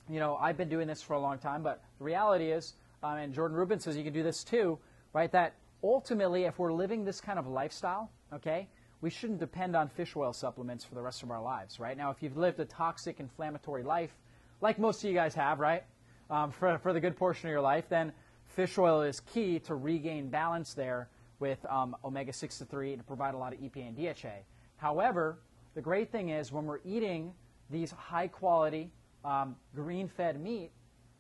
[0.09, 3.17] you know, I've been doing this for a long time, but the reality is, um,
[3.19, 4.79] and Jordan Rubin says you can do this too,
[5.13, 5.31] right?
[5.31, 8.69] That ultimately, if we're living this kind of lifestyle, okay,
[9.01, 11.97] we shouldn't depend on fish oil supplements for the rest of our lives, right?
[11.97, 14.15] Now, if you've lived a toxic, inflammatory life,
[14.61, 15.85] like most of you guys have, right,
[16.29, 18.13] um, for, for the good portion of your life, then
[18.47, 21.09] fish oil is key to regain balance there
[21.39, 24.45] with um, omega 6 to 3 to provide a lot of EPA and DHA.
[24.77, 25.39] However,
[25.75, 27.33] the great thing is when we're eating
[27.71, 28.91] these high quality
[29.25, 30.71] um, green fed meat,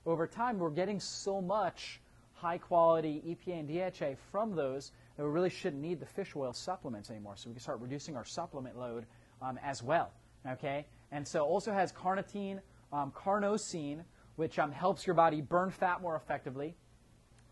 [0.05, 2.01] over time we're getting so much
[2.35, 6.54] high quality EPA and DHA from those that we really shouldn't need the fish oil
[6.54, 7.35] supplements anymore.
[7.37, 9.04] So we can start reducing our supplement load
[9.42, 10.12] um, as well.
[10.48, 12.59] Okay, and so also has carnitine,
[12.90, 14.02] um, carnosine,
[14.37, 16.74] which um, helps your body burn fat more effectively.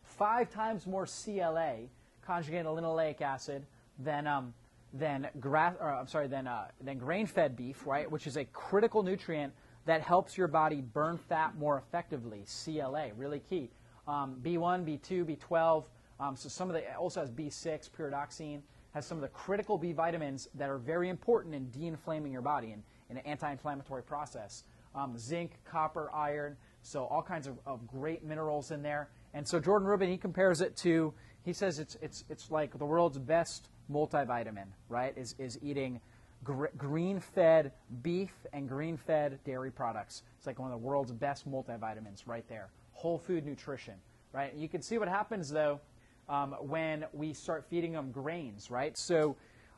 [0.02, 1.81] Five times more CLA,
[2.22, 3.66] conjugated linoleic acid,
[3.98, 4.54] than um,
[4.94, 5.74] than grass.
[5.78, 8.11] Or, I'm sorry, than uh, than grain-fed beef, right?
[8.11, 9.52] Which is a critical nutrient
[9.85, 12.46] that helps your body burn fat more effectively.
[12.64, 13.68] CLA, really key.
[14.07, 15.85] Um, B1, B2, B12.
[16.20, 18.61] Um, so some of the also has B6, pyridoxine,
[18.92, 22.72] has some of the critical B vitamins that are very important in de-inflaming your body
[22.72, 24.64] and in an anti-inflammatory process.
[24.94, 29.11] Um, zinc, copper, iron, so all kinds of, of great minerals in there.
[29.35, 31.12] And so Jordan Rubin, he compares it to,
[31.44, 35.16] he says it's, it's, it's like the world's best multivitamin, right?
[35.16, 36.00] Is, is eating
[36.42, 40.22] gr- green fed beef and green fed dairy products.
[40.38, 42.70] It's like one of the world's best multivitamins right there.
[42.92, 43.94] Whole food nutrition,
[44.33, 44.54] right?
[44.54, 45.81] You can see what happens though
[46.29, 48.97] um, when we start feeding them grains, right?
[48.97, 49.37] So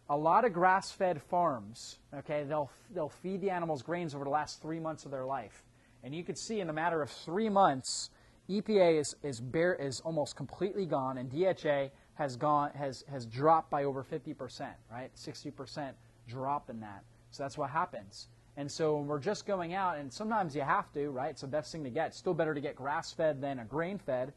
[0.08, 4.30] a lot of grass fed farms, okay, they'll, they'll feed the animals grains over the
[4.30, 5.62] last three months of their life.
[6.02, 8.10] And you can see in a matter of three months,
[8.48, 13.70] EPA is, is, bare, is almost completely gone, and DHA has, gone, has, has dropped
[13.70, 15.10] by over 50%, right?
[15.14, 15.92] 60%
[16.26, 17.04] drop in that.
[17.30, 18.28] So that's what happens.
[18.56, 21.30] And so we're just going out, and sometimes you have to, right?
[21.30, 22.08] It's the best thing to get.
[22.08, 24.32] It's still better to get grass fed than a grain fed.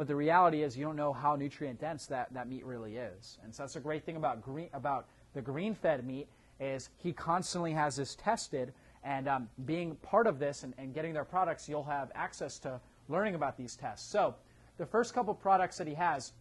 [0.00, 3.36] But the reality is you don't know how nutrient dense that, that meat really is.
[3.44, 6.26] And so that's a great thing about green about the green fed meat
[6.58, 8.72] is he constantly has this tested
[9.04, 12.80] and um, being part of this and, and getting their products, you'll have access to
[13.10, 14.10] learning about these tests.
[14.10, 14.34] So
[14.78, 16.32] the first couple products that he has,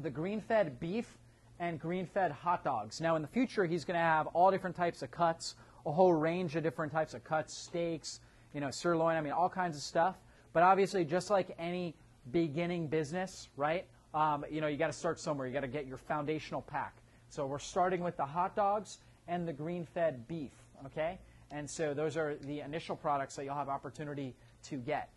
[0.00, 1.18] the green-fed beef
[1.60, 3.00] and green-fed hot dogs.
[3.00, 5.54] Now in the future, he's going to have all different types of cuts,
[5.86, 8.18] a whole range of different types of cuts, steaks,
[8.52, 10.16] you know, sirloin, I mean, all kinds of stuff.
[10.52, 11.94] But obviously, just like any
[12.30, 13.86] beginning business, right?
[14.14, 15.46] Um, you know, you got to start somewhere.
[15.46, 16.94] You got to get your foundational pack.
[17.28, 20.52] So we're starting with the hot dogs and the green-fed beef,
[20.86, 21.18] okay?
[21.50, 25.08] And so those are the initial products that you'll have opportunity to get.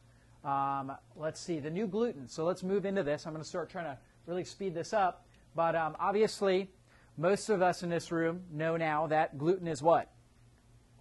[0.44, 2.28] Um, let's see, the new gluten.
[2.28, 3.26] So let's move into this.
[3.26, 5.26] I'm going to start trying to really speed this up.
[5.56, 6.70] But um, obviously,
[7.18, 10.12] most of us in this room know now that gluten is what?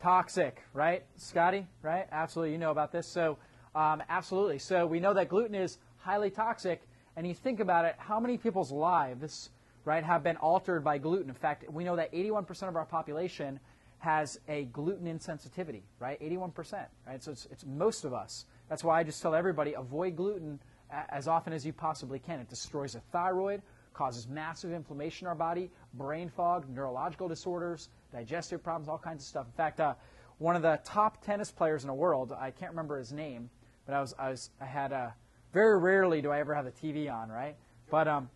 [0.03, 1.05] Toxic, right?
[1.17, 2.07] Scotty, right?
[2.13, 3.07] Absolutely, you know about this.
[3.07, 3.39] So,
[3.75, 4.59] um, absolutely.
[4.59, 6.83] So we know that gluten is highly toxic.
[7.17, 9.51] And you think about it, how many people's lives,
[9.85, 11.29] right, have been altered by gluten?
[11.29, 13.59] In fact, we know that 81% of our population
[13.99, 16.21] has a gluten insensitivity, right?
[16.21, 17.23] 81%, right?
[17.23, 18.45] So it's, it's most of us.
[18.69, 20.61] That's why I just tell everybody avoid gluten
[21.09, 22.39] as often as you possibly can.
[22.39, 23.63] It destroys the thyroid,
[23.95, 29.29] causes massive inflammation in our body, brain fog, neurological disorders, digestive problems, all kinds of
[29.29, 29.47] stuff.
[29.47, 29.95] In fact, uh,
[30.39, 33.49] one of the top tennis players in the world, I can't remember his name,
[33.87, 35.15] but I was, I was, I had a,
[35.55, 37.57] very rarely do I ever have the TV on, right?
[37.91, 38.29] But um,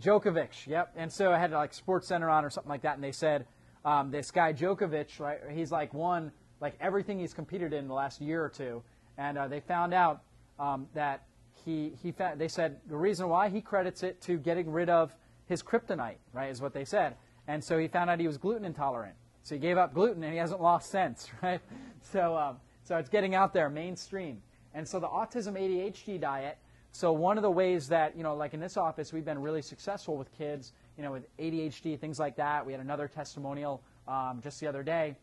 [0.00, 0.92] Djokovic, yep.
[0.96, 3.46] And so I had like Sports Center on or something like that, and they said
[3.84, 5.38] um, this guy Djokovic, right?
[5.52, 8.82] He's like won like everything he's competed in the last year or two,
[9.18, 10.22] and uh, they found out
[10.58, 11.24] um, that
[11.64, 15.14] he he found, they said the reason why he credits it to getting rid of
[15.46, 16.50] his kryptonite, right?
[16.50, 19.60] Is what they said, and so he found out he was gluten intolerant, so he
[19.60, 21.60] gave up gluten and he hasn't lost since, right?
[22.00, 24.42] So um, so it's getting out there mainstream,
[24.74, 26.58] and so the autism ADHD diet.
[26.92, 29.62] So one of the ways that you know, like in this office, we've been really
[29.62, 32.64] successful with kids you know, with ADHD, things like that.
[32.64, 35.16] We had another testimonial um, just the other day.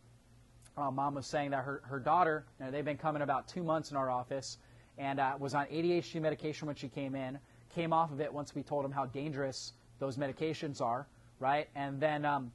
[0.77, 3.63] Uh, mom was saying that her, her daughter, you know, they've been coming about two
[3.63, 4.57] months in our office,
[4.97, 7.39] and uh, was on ADHD medication when she came in,
[7.73, 11.07] came off of it once we told them how dangerous those medications are,
[11.39, 11.67] right?
[11.75, 12.51] And then um,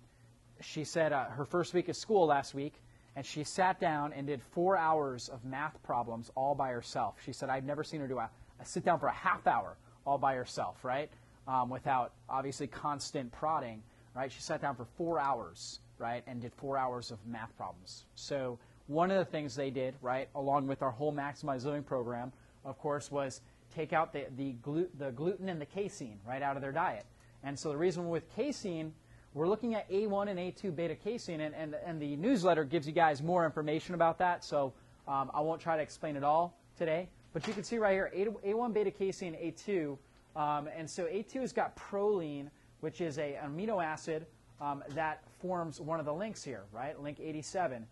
[0.60, 2.74] she said uh, her first week of school last week,
[3.16, 7.16] and she sat down and did four hours of math problems all by herself.
[7.24, 9.76] She said, I've never seen her do a, a sit down for a half hour
[10.06, 11.10] all by herself, right?
[11.46, 13.82] um, without obviously constant prodding,
[14.14, 14.30] right?
[14.30, 18.04] She sat down for four hours, right, and did four hours of math problems.
[18.14, 22.32] So one of the things they did, right, along with our whole Maximize Living program,
[22.64, 23.40] of course, was
[23.74, 27.04] take out the, the, glu- the gluten and the casein right out of their diet.
[27.44, 28.92] And so the reason with casein,
[29.36, 32.92] we're looking at A1 and A2 beta casein, and, and, and the newsletter gives you
[32.94, 34.72] guys more information about that, so
[35.06, 37.10] um, I won't try to explain it all today.
[37.34, 39.98] But you can see right here, A, A1 beta casein, A2
[40.36, 42.48] um, and so A2 has got proline,
[42.80, 44.24] which is a, an amino acid
[44.58, 46.98] um, that forms one of the links here, right?
[47.02, 47.86] Link 87.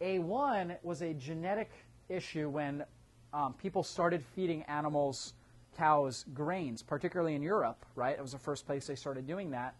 [0.00, 1.72] A1 was a genetic
[2.08, 2.84] issue when
[3.32, 5.34] um, people started feeding animals,
[5.76, 8.16] cows, grains, particularly in Europe, right?
[8.16, 9.74] It was the first place they started doing that.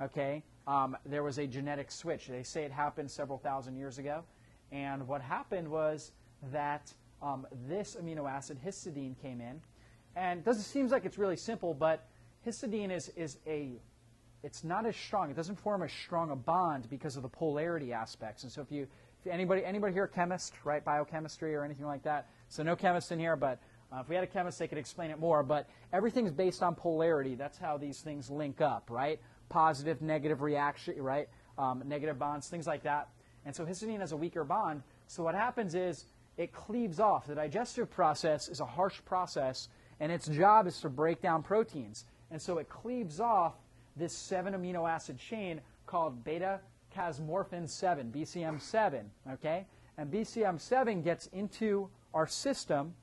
[0.00, 2.26] Okay, um, there was a genetic switch.
[2.26, 4.24] They say it happened several thousand years ago,
[4.72, 6.12] and what happened was
[6.50, 9.60] that um, this amino acid, histidine, came in,
[10.16, 12.08] and it doesn't seems like it's really simple, but
[12.46, 13.72] histidine is, is a,
[14.42, 15.30] it's not as strong.
[15.30, 18.42] It doesn't form as strong a bond because of the polarity aspects.
[18.42, 18.86] And so if you,
[19.24, 22.28] if anybody, anybody here a chemist, right, biochemistry or anything like that?
[22.48, 23.60] So no chemist in here, but
[23.92, 25.42] uh, if we had a chemist, they could explain it more.
[25.42, 27.34] But everything's based on polarity.
[27.34, 29.20] That's how these things link up, right?
[29.50, 31.28] Positive, negative reaction, right?
[31.58, 33.08] Um, negative bonds, things like that.
[33.44, 34.82] And so histidine has a weaker bond.
[35.06, 36.06] So what happens is
[36.38, 37.26] it cleaves off.
[37.26, 39.68] The digestive process is a harsh process,
[40.00, 42.06] and its job is to break down proteins.
[42.30, 43.54] And so it cleaves off
[43.96, 46.60] this seven amino acid chain called beta
[46.96, 49.04] casomorphin 7, BCM7.
[49.34, 49.66] Okay?
[49.98, 52.94] And BCM7 gets into our system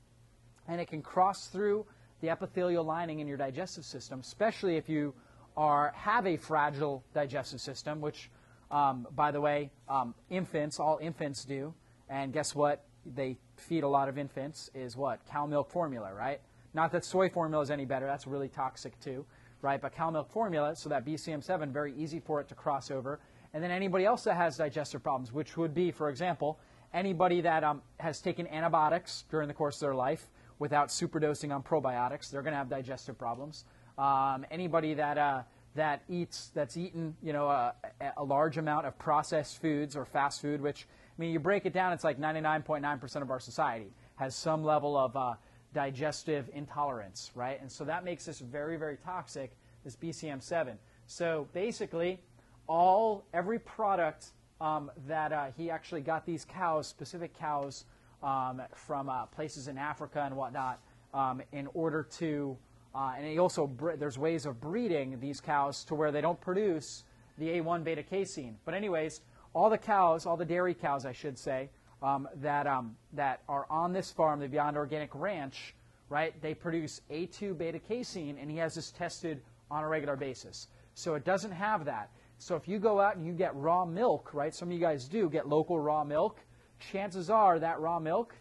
[0.67, 1.85] and it can cross through
[2.21, 5.13] the epithelial lining in your digestive system, especially if you
[5.57, 8.29] are have a fragile digestive system, which,
[8.71, 11.73] um, by the way, um, infants, all infants do.
[12.09, 12.85] And guess what?
[13.05, 16.39] They feed a lot of infants is what cow milk formula, right?
[16.73, 18.05] Not that soy formula is any better.
[18.05, 19.25] That's really toxic too,
[19.61, 19.81] right?
[19.81, 23.19] But cow milk formula, so that BCM7, very easy for it to cross over.
[23.53, 26.59] And then anybody else that has digestive problems, which would be, for example,
[26.93, 30.27] anybody that um, has taken antibiotics during the course of their life,
[30.59, 32.29] without superdosing on probiotics.
[32.29, 33.65] They're going to have digestive problems.
[33.97, 35.41] Um, anybody that uh,
[35.75, 37.73] that eats that's eaten you know a,
[38.17, 41.73] a, large amount of processed foods or fast food, which I mean you break it
[41.73, 45.33] down, it's like 99.9% of our society has some level of uh,
[45.73, 47.59] digestive intolerance, right?
[47.61, 49.51] And so that makes this very very toxic.
[49.83, 50.75] This BCM7.
[51.05, 52.19] So basically,
[52.67, 57.85] all every product um, that uh, he actually got these cows, specific cows
[58.23, 60.81] um, from uh, places in Africa and whatnot
[61.13, 62.57] um, in order to,
[62.97, 67.03] uh, and he also there's ways of breeding these cows to where they don't produce
[67.37, 68.57] the A1 beta casein.
[68.65, 69.21] But anyways,
[69.53, 71.69] all the cows, all the dairy cows, I should say,
[72.01, 75.75] um, that um, that are on this farm, the Beyond Organic Ranch,
[76.09, 76.33] right?
[76.41, 80.67] They produce A2 beta casein, and he has this tested on a regular basis.
[80.95, 82.09] So it doesn't have that.
[82.39, 84.53] So if you go out and you get raw milk, right?
[84.53, 86.39] Some of you guys do get local raw milk
[86.79, 88.35] chances are that raw milk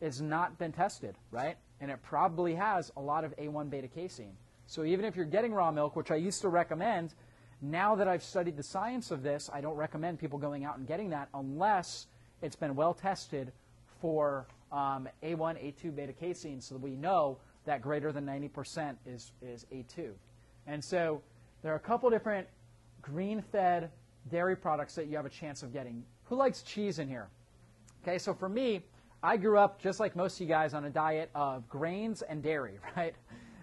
[0.00, 1.56] has not been tested, right?
[1.80, 4.32] And it probably has a lot of A1 beta casein.
[4.66, 7.14] So even if you're getting raw milk, which I used to recommend,
[7.62, 10.86] now that I've studied the science of this, I don't recommend people going out and
[10.86, 12.06] getting that unless
[12.42, 13.52] it's been well tested
[14.00, 19.32] for um, A1, A2 beta casein so that we know that greater than 90% is,
[19.42, 20.10] is A2.
[20.66, 21.20] And so
[21.62, 22.46] there are a couple different
[23.02, 23.90] green fed
[24.30, 26.04] dairy products that you have a chance of getting.
[26.24, 27.28] Who likes cheese in here?
[28.02, 28.82] Okay, so for me,
[29.22, 32.42] I grew up just like most of you guys on a diet of grains and
[32.42, 33.14] dairy, right?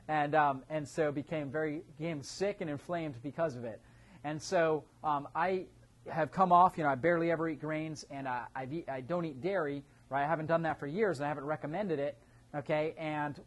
[0.08, 3.82] And um, and so became very became sick and inflamed because of it.
[4.24, 5.66] And so um, I
[6.10, 6.78] have come off.
[6.78, 9.84] You know, I barely ever eat grains, and I I, don't eat dairy.
[10.10, 12.18] Right, I haven't done that for years, and I haven't recommended it.
[12.56, 13.40] Okay, and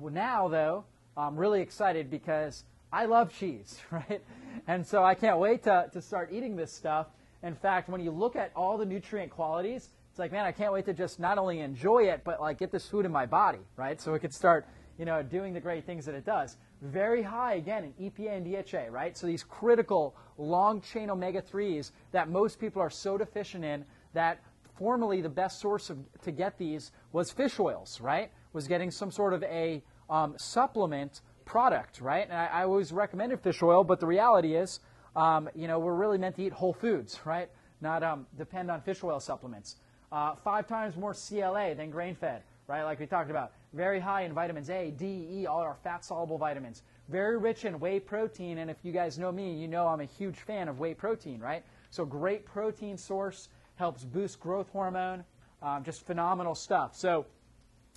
[0.00, 0.84] now though,
[1.16, 4.22] I'm really excited because I love cheese, right?
[4.66, 7.06] And so I can't wait to, to start eating this stuff.
[7.42, 10.72] In fact, when you look at all the nutrient qualities, it's like, man, I can't
[10.72, 13.60] wait to just not only enjoy it, but like get this food in my body,
[13.76, 14.00] right?
[14.00, 14.66] So it could start,
[14.98, 16.56] you know, doing the great things that it does.
[16.82, 19.16] Very high again in EPA and DHA, right?
[19.16, 24.42] So these critical long chain omega 3s that most people are so deficient in that
[24.76, 28.32] formerly the best source of, to get these was fish oils, right?
[28.54, 32.24] Was getting some sort of a um, supplement product, right?
[32.24, 34.80] And I, I, always recommended fish oil, but the reality is,
[35.14, 37.48] um, you know, we're really meant to eat whole foods, right?
[37.80, 39.76] Not um, depend on fish oil supplements.
[40.10, 42.84] Uh, five times more CLA than grain fed, right?
[42.84, 43.52] Like we talked about.
[43.74, 46.82] Very high in vitamins A, D, E, all our fat soluble vitamins.
[47.08, 48.58] Very rich in whey protein.
[48.58, 51.40] And if you guys know me, you know I'm a huge fan of whey protein,
[51.40, 51.62] right?
[51.90, 55.24] So great protein source, helps boost growth hormone.
[55.62, 56.96] Um, just phenomenal stuff.
[56.96, 57.26] So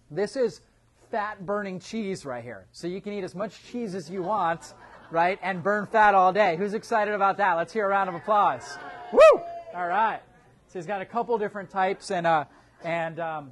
[0.10, 0.62] this is
[1.12, 2.66] fat burning cheese right here.
[2.72, 4.74] So you can eat as much cheese as you want,
[5.12, 5.40] right?
[5.42, 6.58] And burn fat all day.
[6.58, 7.54] Who's excited about that?
[7.54, 8.78] Let's hear a round of applause.
[9.14, 9.42] Woo!
[9.76, 10.22] All right.
[10.72, 12.46] So he's got a couple different types, and uh,
[12.82, 13.52] and um,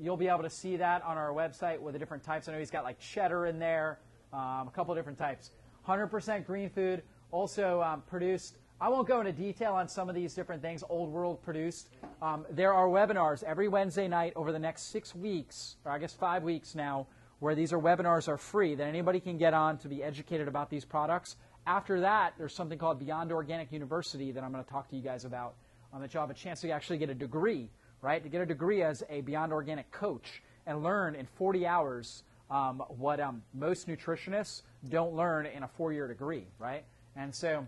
[0.00, 2.48] you'll be able to see that on our website with the different types.
[2.48, 3.98] I know he's got like cheddar in there,
[4.32, 5.50] um, a couple different types.
[5.86, 7.02] 100% green food,
[7.32, 8.56] also um, produced.
[8.80, 11.90] I won't go into detail on some of these different things, old world produced.
[12.22, 16.14] Um, there are webinars every Wednesday night over the next six weeks, or I guess
[16.14, 17.08] five weeks now,
[17.40, 20.70] where these are webinars are free that anybody can get on to be educated about
[20.70, 21.36] these products.
[21.66, 25.02] After that, there's something called Beyond Organic University that I'm going to talk to you
[25.02, 25.56] guys about
[26.02, 27.70] that you'll have a chance to actually get a degree,
[28.02, 28.22] right?
[28.22, 32.82] To get a degree as a Beyond Organic coach and learn in 40 hours um,
[32.88, 36.84] what um, most nutritionists don't learn in a four-year degree, right?
[37.16, 37.66] And so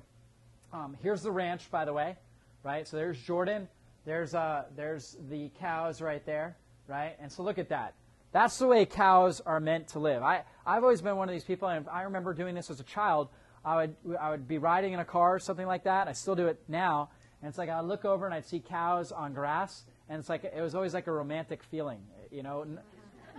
[0.72, 2.16] um, here's the ranch, by the way,
[2.62, 2.87] right?
[2.87, 3.68] So there's Jordan.
[4.05, 6.57] There's uh, there's the cows right there,
[6.87, 7.16] right?
[7.20, 7.95] And so look at that.
[8.33, 10.22] That's the way cows are meant to live.
[10.22, 12.85] I, I've always been one of these people, and I remember doing this as a
[12.85, 13.29] child.
[13.64, 16.07] I would, I would be riding in a car or something like that.
[16.07, 17.09] I still do it now.
[17.47, 20.42] And it's like I'd look over and I'd see cows on grass, and it's like
[20.42, 22.01] it was always like a romantic feeling,
[22.32, 22.66] you know.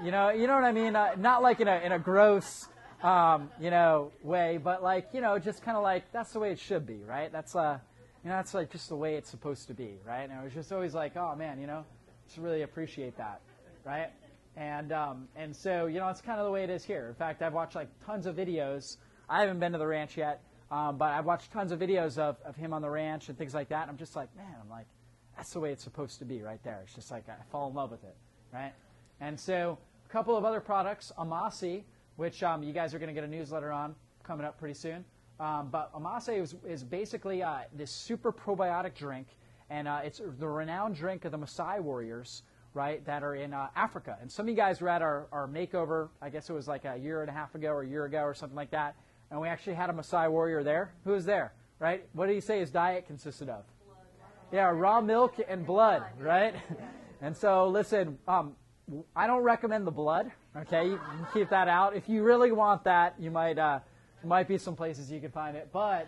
[0.02, 0.96] You know, you know what I mean?
[0.96, 2.70] Uh, not like in a in a gross,
[3.04, 6.54] um, you know, way, but like you know, just kind of like that's the way
[6.54, 7.30] it should be, right?
[7.34, 7.80] That's uh,
[8.24, 10.30] you know, that's like just the way it's supposed to be, right?
[10.30, 11.84] And it was just always like, oh man, you know,
[12.28, 13.42] just really appreciate that,
[13.84, 14.12] right?
[14.56, 17.10] And um, and so you know, it's kind of the way it is here.
[17.10, 18.96] In fact, I've watched like tons of videos.
[19.28, 22.38] I haven't been to the ranch yet, um, but I've watched tons of videos of,
[22.44, 23.84] of him on the ranch and things like that.
[23.84, 24.88] And I'm just like, man, I'm like,
[25.36, 26.82] that's the way it's supposed to be right there.
[26.84, 28.16] It's just like I fall in love with it,
[28.54, 28.74] right?
[29.22, 31.84] And so a couple of other products, Amasi,
[32.18, 35.06] which um, you guys are going to get a newsletter on coming up pretty soon.
[35.40, 39.28] Um, but Amasi is, is basically uh, this super probiotic drink,
[39.70, 42.42] and uh, it's the renowned drink of the Maasai warriors,
[42.74, 44.18] right, that are in uh, Africa.
[44.20, 46.86] And some of you guys were at our, our makeover, I guess it was like
[46.86, 48.96] a year and a half ago or a year ago or something like that,
[49.32, 50.94] and we actually had a Maasai warrior there.
[51.04, 52.06] Who was there, right?
[52.14, 53.64] What did he say his diet consisted of?
[53.86, 53.98] Blood.
[54.52, 56.56] Yeah, raw milk and blood, right?
[57.22, 58.56] and so, listen, um,
[59.16, 60.32] I don't recommend the blood.
[60.56, 61.96] Okay, you can keep that out.
[61.96, 63.80] If you really want that, you might uh,
[64.24, 65.70] might be some places you can find it.
[65.72, 66.08] But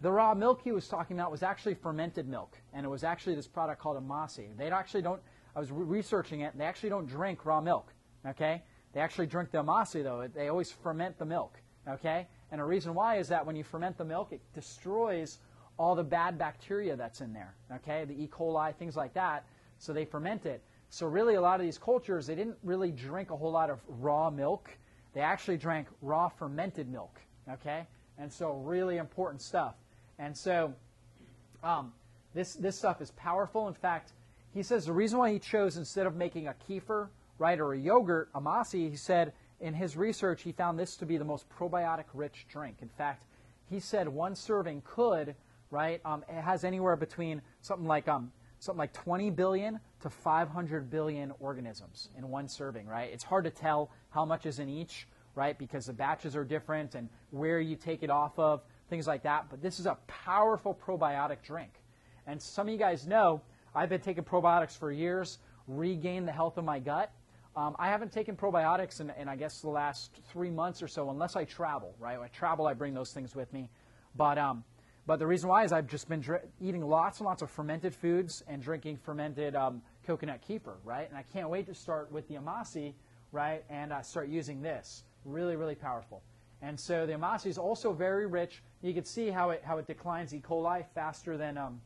[0.00, 3.34] the raw milk he was talking about was actually fermented milk, and it was actually
[3.34, 4.56] this product called Amasi.
[4.56, 5.20] They actually don't.
[5.56, 6.56] I was re- researching it.
[6.56, 7.92] They actually don't drink raw milk.
[8.24, 8.62] Okay,
[8.92, 10.28] they actually drink the Amasi though.
[10.32, 11.58] They always ferment the milk.
[11.88, 15.38] Okay, and a reason why is that when you ferment the milk, it destroys
[15.78, 17.54] all the bad bacteria that's in there.
[17.76, 18.28] Okay, the E.
[18.28, 19.44] coli, things like that.
[19.78, 20.62] So they ferment it.
[20.90, 23.78] So really, a lot of these cultures, they didn't really drink a whole lot of
[23.86, 24.70] raw milk.
[25.14, 27.20] They actually drank raw fermented milk.
[27.50, 27.86] Okay,
[28.18, 29.74] and so really important stuff.
[30.18, 30.74] And so
[31.62, 31.92] um,
[32.34, 33.68] this this stuff is powerful.
[33.68, 34.12] In fact,
[34.52, 37.78] he says the reason why he chose instead of making a kefir, right, or a
[37.78, 41.46] yogurt, a masi, he said in his research he found this to be the most
[41.50, 42.76] probiotic-rich drink.
[42.82, 43.24] In fact,
[43.68, 45.34] he said one serving could,
[45.70, 50.90] right, um, it has anywhere between something like um, something like 20 billion to 500
[50.90, 53.10] billion organisms in one serving, right?
[53.12, 55.58] It's hard to tell how much is in each, right?
[55.58, 59.46] Because the batches are different and where you take it off of, things like that.
[59.48, 61.70] But this is a powerful probiotic drink.
[62.26, 63.40] And some of you guys know
[63.74, 67.12] I've been taking probiotics for years, regain the health of my gut.
[67.60, 71.10] Um, I haven't taken probiotics in, in, I guess, the last three months or so,
[71.10, 72.16] unless I travel, right?
[72.16, 73.68] When I travel, I bring those things with me.
[74.16, 74.64] But um,
[75.06, 77.94] but the reason why is I've just been dr- eating lots and lots of fermented
[77.94, 81.06] foods and drinking fermented um, coconut kefir, right?
[81.06, 82.94] And I can't wait to start with the amasi,
[83.30, 83.62] right?
[83.68, 85.04] And uh, start using this.
[85.26, 86.22] Really, really powerful.
[86.62, 88.62] And so the amasi is also very rich.
[88.80, 90.40] You can see how it how it declines E.
[90.40, 91.82] coli faster than um,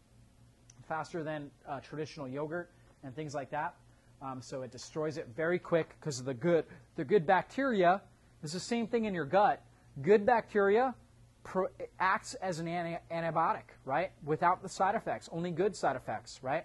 [0.88, 2.70] faster than uh, traditional yogurt
[3.02, 3.74] and things like that.
[4.24, 6.64] Um, so it destroys it very quick because of the good
[6.96, 8.00] the good bacteria.
[8.42, 9.62] It's the same thing in your gut.
[10.00, 10.94] Good bacteria
[11.42, 11.68] pro-
[12.00, 14.12] acts as an anti- antibiotic, right?
[14.24, 16.64] Without the side effects, only good side effects, right?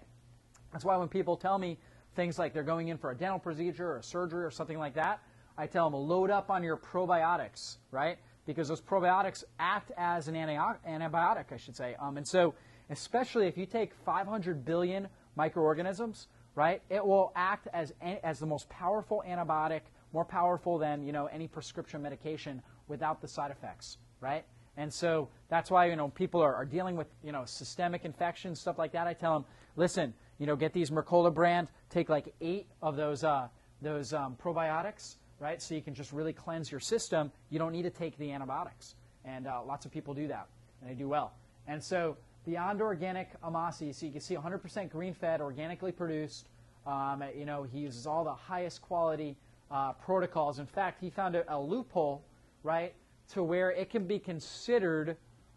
[0.72, 1.78] That's why when people tell me
[2.16, 4.94] things like they're going in for a dental procedure or a surgery or something like
[4.94, 5.20] that,
[5.58, 8.16] I tell them load up on your probiotics, right?
[8.46, 11.94] Because those probiotics act as an antibiotic, I should say.
[12.00, 12.54] Um, and so,
[12.88, 16.28] especially if you take 500 billion microorganisms,
[16.60, 19.80] right, it will act as as the most powerful antibiotic,
[20.12, 24.44] more powerful than you know any prescription medication without the side effects, right?
[24.76, 28.60] And so that's why you know people are, are dealing with you know systemic infections,
[28.60, 29.06] stuff like that.
[29.06, 29.46] I tell them,
[29.76, 33.48] listen, you know, get these Mercola brand, take like eight of those uh,
[33.80, 35.62] those um, probiotics, right?
[35.62, 37.32] So you can just really cleanse your system.
[37.48, 40.46] You don't need to take the antibiotics, and uh, lots of people do that,
[40.82, 41.32] and they do well.
[41.66, 46.48] And so Beyond Organic Amasi, so you can see 100% green-fed, organically produced.
[46.86, 49.36] Um, you know, he uses all the highest quality
[49.70, 50.58] uh, protocols.
[50.58, 52.24] In fact, he found a, a loophole,
[52.62, 52.94] right,
[53.32, 55.16] to where it can be considered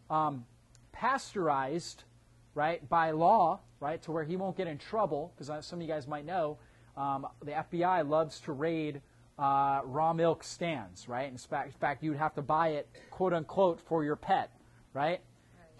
[0.10, 0.46] um,
[0.92, 2.04] pasteurized,
[2.54, 5.92] right, by law, right, to where he won't get in trouble, because some of you
[5.92, 6.58] guys might know,
[6.98, 9.02] um, the FBI loves to raid
[9.40, 11.32] uh, raw milk stands, right?
[11.32, 14.52] In fact, in fact, you'd have to buy it, quote unquote, for your pet,
[14.94, 15.22] right?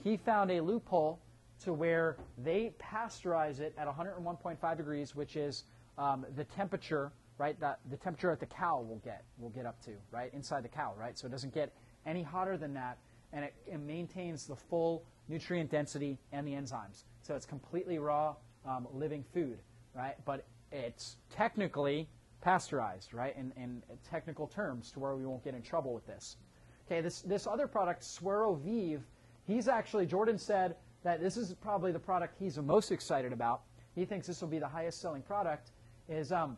[0.04, 1.20] He found a loophole
[1.64, 5.64] to where they pasteurize it at 101.5 degrees, which is
[5.98, 7.58] um, the temperature, right?
[7.62, 10.70] That the temperature that the cow will get will get up to, right, inside the
[10.70, 11.18] cow, right?
[11.18, 11.74] So it doesn't get
[12.06, 12.98] any hotter than that,
[13.32, 17.06] and it, it maintains the full nutrient density and the enzymes.
[17.22, 18.36] So it's completely raw,
[18.66, 19.60] um, living food,
[19.96, 20.16] right?
[20.26, 22.10] But it's technically
[22.42, 23.36] pasteurized, right?
[23.38, 26.36] In, in technical terms, to where we won't get in trouble with this.
[26.88, 29.04] Okay, this this other product, Suero Vive,
[29.48, 33.62] he's actually Jordan said that this is probably the product he's most excited about.
[33.96, 35.72] He thinks this will be the highest selling product.
[36.10, 36.58] Is um,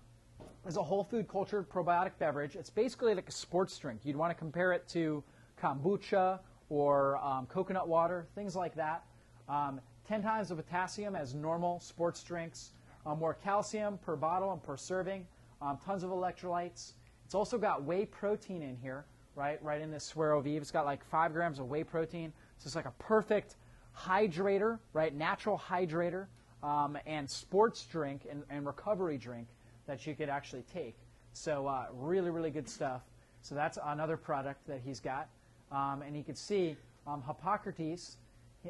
[0.68, 2.56] is a whole food cultured probiotic beverage.
[2.56, 4.02] It's basically like a sports drink.
[4.04, 5.24] You'd want to compare it to
[5.62, 9.04] kombucha or um, coconut water, things like that.
[9.48, 12.72] Um, 10 times the potassium as normal sports drinks,
[13.06, 15.26] um, more calcium per bottle and per serving,
[15.62, 16.94] um, tons of electrolytes.
[17.26, 19.06] It's also got whey protein in here,
[19.36, 19.64] right?
[19.64, 20.62] Right in this Suero Vive.
[20.62, 22.34] It's got like five grams of whey protein.
[22.58, 23.56] So it's like a perfect
[23.98, 25.14] hydrator, right?
[25.14, 26.28] Natural hydrator
[26.64, 29.48] um, and sports drink and, and, recovery drink
[29.88, 30.96] that you could actually take.
[31.34, 33.02] So uh, really, really good stuff.
[33.42, 35.28] So that's another product that he's got.
[35.72, 36.76] Um, and you can see
[37.06, 38.18] um, Hippocrates,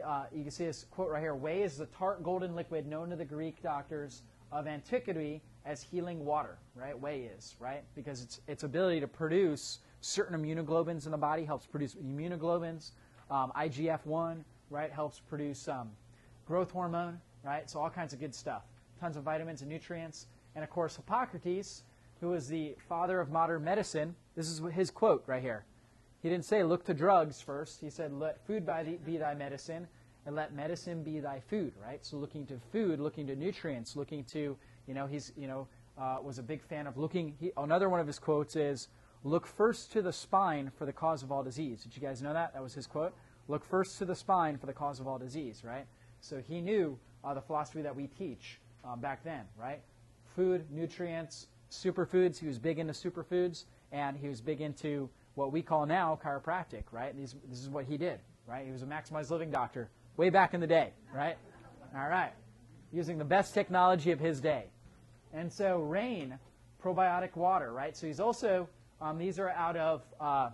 [0.03, 3.09] uh, you can see this quote right here, whey is the tart golden liquid known
[3.09, 6.99] to the Greek doctors of antiquity as healing water, right?
[6.99, 7.83] Whey is, right?
[7.95, 12.91] Because its, its ability to produce certain immunoglobins in the body helps produce immunoglobulins.
[13.29, 15.89] Um, IGF-1, right, helps produce um,
[16.47, 17.69] growth hormone, right?
[17.69, 18.63] So all kinds of good stuff.
[18.99, 20.27] Tons of vitamins and nutrients.
[20.55, 21.83] And of course, Hippocrates,
[22.21, 25.65] who is the father of modern medicine, this is his quote right here.
[26.21, 27.81] He didn't say, look to drugs first.
[27.81, 28.67] He said, let food
[29.05, 29.87] be thy medicine,
[30.25, 32.03] and let medicine be thy food, right?
[32.03, 34.57] So looking to food, looking to nutrients, looking to,
[34.87, 35.67] you know, he's, you know,
[35.99, 37.35] uh, was a big fan of looking.
[37.39, 38.87] He, another one of his quotes is,
[39.25, 41.83] look first to the spine for the cause of all disease.
[41.83, 42.53] Did you guys know that?
[42.53, 43.13] That was his quote.
[43.47, 45.85] Look first to the spine for the cause of all disease, right?
[46.21, 49.81] So he knew uh, the philosophy that we teach um, back then, right?
[50.35, 52.37] Food, nutrients, superfoods.
[52.37, 56.83] He was big into superfoods, and he was big into what we call now chiropractic,
[56.91, 57.15] right?
[57.17, 58.63] These, this is what he did, right?
[58.63, 61.37] He was a maximized living doctor way back in the day, right?
[61.95, 62.31] All right.
[62.93, 64.65] Using the best technology of his day.
[65.33, 66.37] And so, rain,
[66.83, 67.97] probiotic water, right?
[67.97, 68.69] So he's also,
[69.01, 70.49] um, these are out of, uh,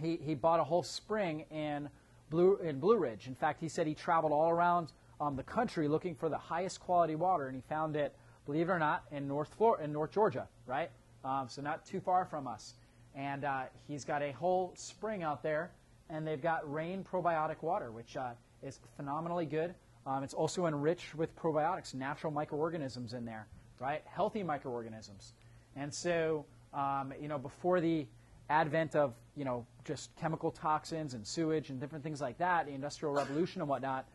[0.00, 1.88] he, he bought a whole spring in
[2.30, 3.26] Blue, in Blue Ridge.
[3.26, 6.80] In fact, he said he traveled all around um, the country looking for the highest
[6.80, 8.14] quality water, and he found it,
[8.46, 10.90] believe it or not, in North, Florida, in North Georgia, right?
[11.24, 12.74] Um, so not too far from us.
[13.14, 15.70] And uh, he's got a whole spring out there,
[16.10, 18.30] and they've got rain probiotic water, which uh,
[18.62, 19.74] is phenomenally good.
[20.06, 23.46] Um, it's also enriched with probiotics, natural microorganisms in there,
[23.78, 24.02] right?
[24.06, 25.32] Healthy microorganisms.
[25.76, 26.44] And so,
[26.74, 28.06] um, you know, before the
[28.50, 32.72] advent of, you know, just chemical toxins and sewage and different things like that, the
[32.72, 34.06] Industrial Revolution and whatnot,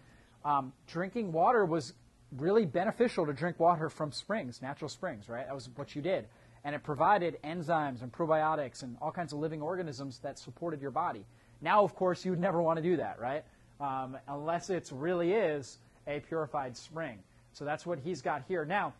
[0.45, 1.93] um, drinking water was
[2.37, 5.45] really beneficial to drink water from springs, natural springs, right?
[5.47, 6.25] That was what you did
[6.63, 10.91] and it provided enzymes and probiotics and all kinds of living organisms that supported your
[10.91, 11.25] body.
[11.61, 13.43] Now, of course, you would never want to do that, right?
[13.79, 17.19] Um, unless it really is a purified spring.
[17.53, 18.65] So that's what he's got here.
[18.65, 18.93] Now,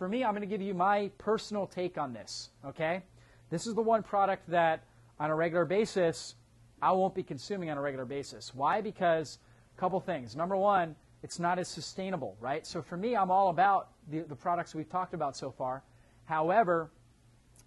[0.00, 3.02] for me, I'm going to give you my personal take on this, okay?
[3.50, 4.82] This is the one product that
[5.18, 6.36] on a regular basis,
[6.80, 8.54] I won't be consuming on a regular basis.
[8.54, 8.80] Why?
[8.80, 9.38] Because
[9.76, 10.34] a couple things.
[10.34, 12.66] Number one, it's not as sustainable, right?
[12.66, 15.82] So for me, I'm all about the, the products we've talked about so far.
[16.24, 16.90] However,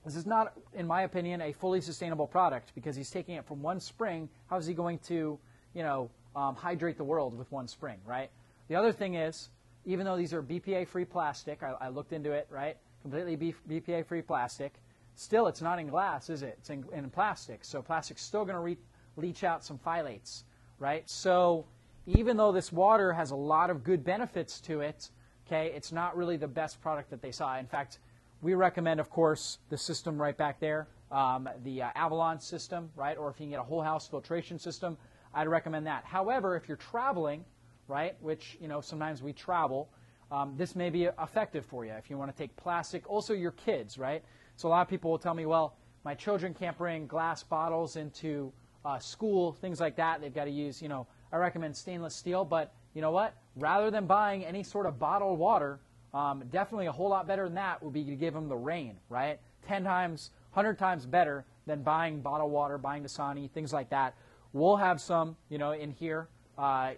[0.04, 3.62] this is not, in my opinion, a fully sustainable product because he's taking it from
[3.62, 4.28] one spring.
[4.50, 5.38] How is he going to,
[5.76, 8.32] you know, um, hydrate the world with one spring, right?
[8.70, 9.50] The other thing is,
[9.86, 12.78] even though these are BPA-free plastic, I, I, looked into it, right?
[13.02, 14.74] Completely BPA-free plastic.
[15.16, 16.56] Still, it's not in glass, is it?
[16.60, 17.64] It's in, in plastic.
[17.66, 18.82] So plastic's still going to
[19.22, 20.44] leach out some phthalates,
[20.80, 21.08] right?
[21.10, 21.66] So
[22.06, 25.10] even though this water has a lot of good benefits to it,
[25.48, 27.58] okay, it's not really the best product that they saw.
[27.58, 28.00] In fact,
[28.42, 33.18] we recommend, of course, the system right back there, um, the uh, Avalon system, right?
[33.18, 34.98] Or if you can get a whole house filtration system,
[35.34, 36.04] I'd recommend that.
[36.06, 37.46] However, if you're traveling,
[37.88, 39.90] right, which, you know, sometimes we travel,
[40.32, 43.08] um, this may be effective for you if you want to take plastic.
[43.10, 44.24] Also, your kids, right?
[44.56, 47.96] So a lot of people will tell me, well, my children can't bring glass bottles
[47.96, 48.52] into
[48.84, 50.22] uh, school, things like that.
[50.22, 53.36] They've got to use, you know, I recommend stainless steel, but you know what?
[53.56, 55.80] Rather than buying any sort of bottled water,
[56.14, 58.98] um, definitely a whole lot better than that would be to give them the rain,
[59.10, 59.40] right?
[59.68, 64.16] 10 times, 100 times better than buying bottled water, buying Dasani, things like that.
[64.52, 66.28] We'll have some, you know, in here,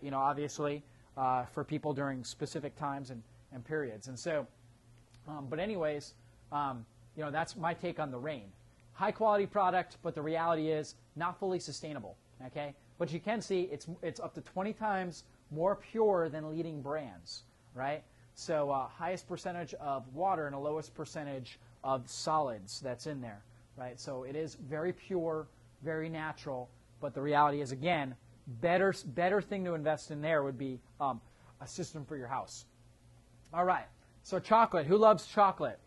[0.01, 0.83] you know, obviously,
[1.17, 3.21] uh, for people during specific times and,
[3.53, 4.07] and periods.
[4.07, 4.45] And so,
[5.27, 6.13] um, but anyways,
[6.51, 6.85] um,
[7.15, 8.51] you know, that's my take on the rain.
[8.93, 12.15] High quality product, but the reality is not fully sustainable,
[12.47, 12.73] okay?
[12.97, 17.43] But you can see it's, it's up to 20 times more pure than leading brands,
[17.73, 18.03] right?
[18.35, 23.41] So uh, highest percentage of water and a lowest percentage of solids that's in there,
[23.77, 23.99] right?
[23.99, 25.47] So it is very pure,
[25.83, 26.69] very natural.
[26.99, 28.15] But the reality is, again,
[28.47, 31.21] better better thing to invest in there would be um,
[31.61, 32.65] a system for your house.
[33.53, 33.85] All right.
[34.23, 34.87] So chocolate.
[34.87, 35.79] Who loves chocolate?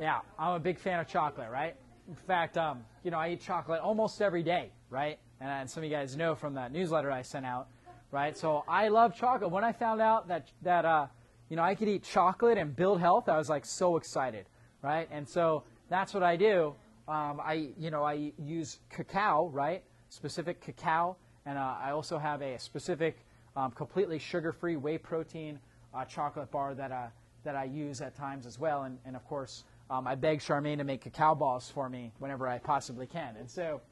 [0.00, 1.76] Yeah, I'm a big fan of chocolate, right?
[2.08, 5.18] In fact, um, you know, I eat chocolate almost every day, right?
[5.40, 7.68] And, and some of you guys know from that newsletter I sent out,
[8.10, 8.36] right?
[8.36, 9.50] So I love chocolate.
[9.50, 11.06] When I found out that that uh,
[11.48, 13.28] you know, I could eat chocolate and build health.
[13.28, 14.46] I was like so excited.
[14.84, 15.08] right?
[15.10, 16.74] And so that's what I do.
[17.08, 19.82] Um, I, you know, I use cacao, right?
[20.10, 21.16] Specific cacao,
[21.46, 23.18] and uh, I also have a specific,
[23.56, 25.58] um, completely sugar-free whey protein
[25.94, 27.06] uh, chocolate bar that uh,
[27.44, 28.84] that I use at times as well.
[28.84, 32.48] And, and of course, um, I beg Charmaine to make cacao balls for me whenever
[32.48, 33.36] I possibly can.
[33.36, 33.82] And so,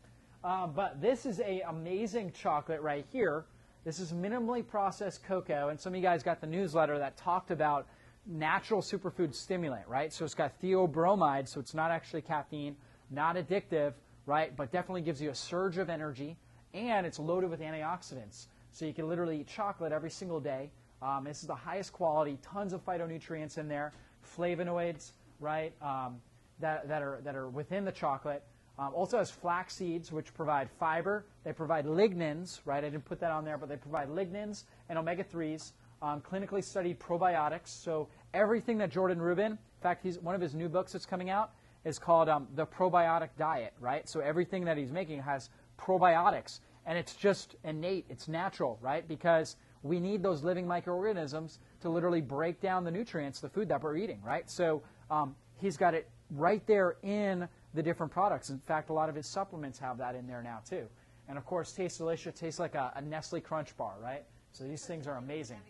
[0.42, 3.44] um, but this is a amazing chocolate right here.
[3.84, 7.50] This is minimally processed cocoa, and some of you guys got the newsletter that talked
[7.50, 7.86] about
[8.26, 10.12] natural superfood stimulant, right?
[10.12, 12.76] So it's got theobromide, so it's not actually caffeine,
[13.11, 13.94] not addictive,
[14.24, 14.57] right?
[14.57, 16.36] But definitely gives you a surge of energy,
[16.74, 18.46] and it's loaded with antioxidants.
[18.72, 20.70] So you can literally eat chocolate every single day.
[21.02, 23.92] Um, this is the highest quality, tons of phytonutrients in there,
[24.36, 25.10] flavonoids,
[25.40, 25.72] right?
[25.82, 26.20] Um,
[26.60, 28.42] that, that are that are within the chocolate.
[28.78, 31.26] Um, also has flax seeds, which provide fiber.
[31.44, 32.82] They provide lignans, right?
[32.82, 35.72] I didn't put that on there, but they provide lignans and omega 3s.
[36.00, 37.68] Um, clinically studied probiotics.
[37.68, 41.30] So everything that Jordan Rubin, in fact, he's one of his new books that's coming
[41.30, 41.52] out
[41.84, 44.08] is called um, the probiotic diet, right?
[44.08, 49.06] So everything that he's making has probiotics, and it's just innate, it's natural, right?
[49.06, 53.82] Because we need those living microorganisms to literally break down the nutrients, the food that
[53.82, 54.48] we're eating, right?
[54.50, 58.50] So um, he's got it right there in the different products.
[58.50, 60.86] In fact, a lot of his supplements have that in there now too.
[61.28, 62.38] And of course, tastes delicious.
[62.38, 64.24] Tastes like a, a Nestle Crunch bar, right?
[64.52, 65.60] So these things are amazing.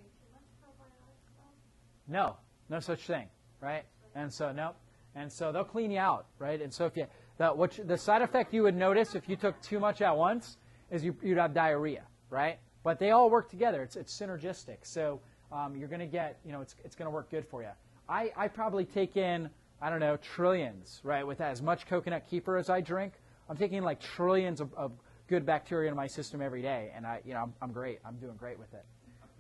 [2.09, 2.37] No,
[2.69, 3.29] no such thing,
[3.61, 3.85] right?
[4.15, 4.73] And so no,
[5.15, 6.61] and so they'll clean you out, right?
[6.61, 7.07] And so if you
[7.39, 10.17] the what you, the side effect you would notice if you took too much at
[10.17, 10.57] once
[10.91, 12.59] is you, you'd have diarrhea, right?
[12.85, 13.83] But they all work together.
[13.83, 14.79] It's it's synergistic.
[14.83, 15.21] So
[15.51, 17.71] um, you're going to get you know it's it's going to work good for you.
[18.09, 21.27] I I probably take in I don't know trillions, right?
[21.27, 23.15] With as much coconut kefir as I drink,
[23.49, 24.93] I'm taking like trillions of, of
[25.29, 28.01] good bacteria in my system every day, and I you know I'm, I'm great.
[28.05, 28.85] I'm doing great with it.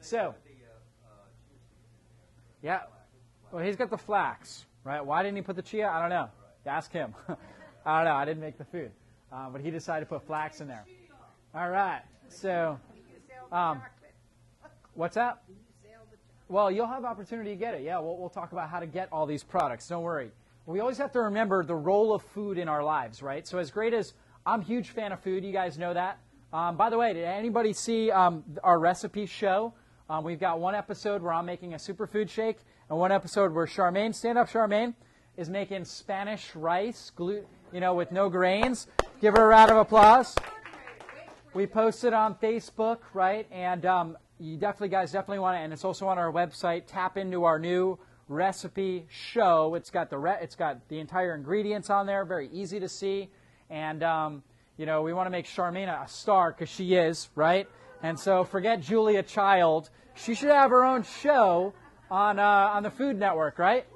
[0.01, 0.35] So.
[2.63, 2.83] Yeah.
[3.51, 5.05] Well, he's got the flax, right?
[5.05, 5.89] Why didn't he put the chia?
[5.89, 6.31] I don't know.
[6.65, 7.13] Ask him.
[7.85, 8.17] I don't know.
[8.17, 8.91] I didn't make the food,
[9.33, 10.85] uh, but he decided to put flax in there.
[11.55, 12.03] All right.
[12.29, 12.79] So,
[13.51, 13.83] um,
[14.95, 15.45] what's up?
[16.49, 17.83] Well, you'll have opportunity to get it.
[17.83, 19.89] Yeah, we'll, we'll talk about how to get all these products.
[19.89, 20.31] Don't worry.
[20.67, 23.47] We always have to remember the role of food in our lives, right?
[23.47, 24.15] So, as great as
[24.47, 26.19] I'm a huge fan of food, you guys know that.
[26.53, 29.73] Um, by the way, did anybody see um, our recipe show?
[30.09, 32.59] Um, we've got one episode where I'm making a superfood shake,
[32.91, 34.95] and one episode where Charmaine, stand up, Charmaine,
[35.37, 38.87] is making Spanish rice, glu- you know, with no grains.
[39.21, 40.37] Give her a round of applause.
[41.55, 43.47] We posted on Facebook, right?
[43.51, 46.85] And um, you definitely, guys, definitely want to, and it's also on our website.
[46.87, 47.99] Tap into our new
[48.29, 49.75] recipe show.
[49.75, 53.29] It's got the re- it's got the entire ingredients on there, very easy to see,
[53.71, 54.43] and um,
[54.77, 57.69] you know we want to make Charmaine a star because she is, right?
[58.03, 59.91] And so forget Julia Child.
[60.15, 61.75] She should have her own show
[62.11, 63.87] on uh, on the Food Network, right?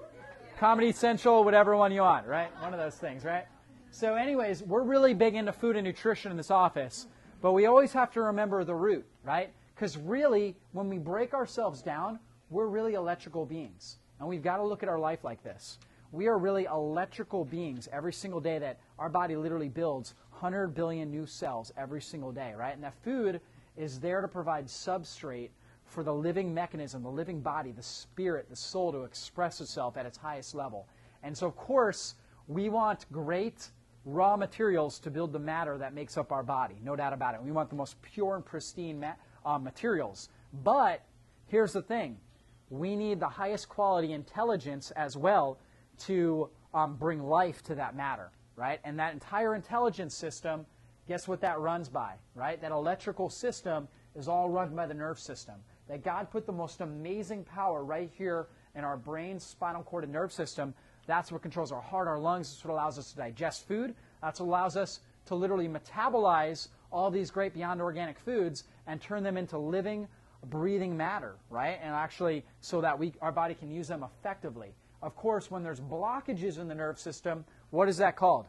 [0.58, 2.48] Comedy Central, whatever one you want, right?
[2.62, 3.46] One of those things, right?
[3.96, 7.06] So, anyways, we're really big into food and nutrition in this office,
[7.40, 9.50] but we always have to remember the root, right?
[9.74, 12.18] Because really, when we break ourselves down,
[12.50, 13.96] we're really electrical beings.
[14.20, 15.78] And we've got to look at our life like this.
[16.12, 21.10] We are really electrical beings every single day that our body literally builds 100 billion
[21.10, 22.74] new cells every single day, right?
[22.74, 23.40] And that food
[23.78, 25.48] is there to provide substrate
[25.86, 30.04] for the living mechanism, the living body, the spirit, the soul to express itself at
[30.04, 30.86] its highest level.
[31.22, 32.16] And so, of course,
[32.46, 33.70] we want great
[34.06, 37.42] raw materials to build the matter that makes up our body, no doubt about it.
[37.42, 40.30] We want the most pure and pristine ma- uh, materials.
[40.64, 41.02] But
[41.48, 42.18] here's the thing
[42.70, 45.58] we need the highest quality intelligence as well
[45.98, 48.80] to um, bring life to that matter, right?
[48.84, 50.66] And that entire intelligence system,
[51.08, 52.60] guess what that runs by, right?
[52.60, 55.56] That electrical system is all run by the nerve system.
[55.88, 60.12] That God put the most amazing power right here in our brain, spinal cord, and
[60.12, 60.74] nerve system.
[61.06, 62.50] That's what controls our heart, our lungs.
[62.50, 63.94] That's what allows us to digest food.
[64.22, 69.22] That's what allows us to literally metabolize all these great beyond organic foods and turn
[69.22, 70.08] them into living,
[70.46, 71.78] breathing matter, right?
[71.82, 74.74] And actually, so that we, our body can use them effectively.
[75.02, 78.46] Of course, when there's blockages in the nerve system, what is that called?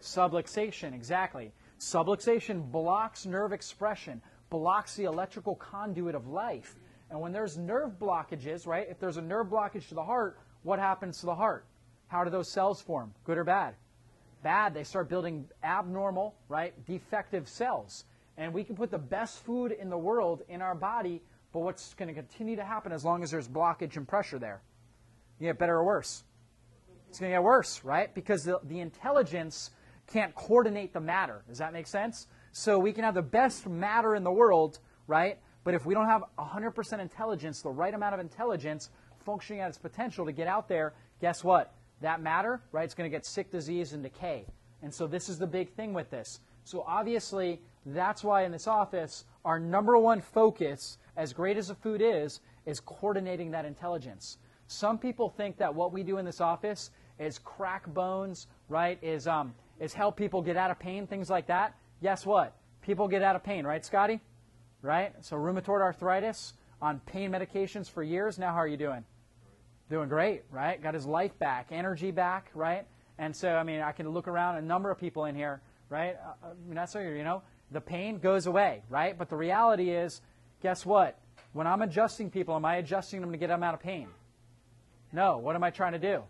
[0.00, 1.52] Subluxation, exactly.
[1.78, 4.20] Subluxation blocks nerve expression,
[4.50, 6.74] blocks the electrical conduit of life.
[7.10, 8.86] And when there's nerve blockages, right?
[8.90, 11.66] If there's a nerve blockage to the heart, what happens to the heart?
[12.08, 13.14] How do those cells form?
[13.24, 13.74] Good or bad?
[14.42, 14.74] Bad.
[14.74, 16.74] They start building abnormal, right?
[16.86, 18.04] Defective cells.
[18.36, 21.94] And we can put the best food in the world in our body, but what's
[21.94, 24.62] going to continue to happen as long as there's blockage and pressure there?
[25.38, 26.24] You get better or worse?
[27.08, 28.14] It's going to get worse, right?
[28.14, 29.70] Because the, the intelligence
[30.06, 31.42] can't coordinate the matter.
[31.48, 32.26] Does that make sense?
[32.52, 35.38] So we can have the best matter in the world, right?
[35.64, 38.90] But if we don't have 100% intelligence, the right amount of intelligence
[39.24, 41.72] functioning at its potential to get out there, guess what?
[42.02, 44.44] that matter, right, it's going to get sick, disease, and decay.
[44.82, 46.40] And so this is the big thing with this.
[46.64, 51.74] So obviously, that's why in this office, our number one focus, as great as the
[51.74, 54.38] food is, is coordinating that intelligence.
[54.66, 58.98] Some people think that what we do in this office is crack bones, right?
[59.02, 61.74] Is um, is help people get out of pain, things like that.
[62.02, 62.56] Guess what?
[62.82, 64.20] People get out of pain, right, Scotty?
[64.80, 65.12] Right?
[65.20, 68.38] So rheumatoid arthritis on pain medications for years.
[68.38, 69.04] Now how are you doing?
[69.92, 70.82] Doing great, right?
[70.82, 72.86] Got his life back, energy back, right?
[73.18, 76.16] And so I mean, I can look around a number of people in here, right?
[76.42, 79.18] I mean, that's you know, the pain goes away, right?
[79.18, 80.22] But the reality is,
[80.62, 81.18] guess what?
[81.52, 84.08] When I'm adjusting people, am I adjusting them to get them out of pain?
[85.12, 85.36] No.
[85.36, 86.22] What am I trying to do?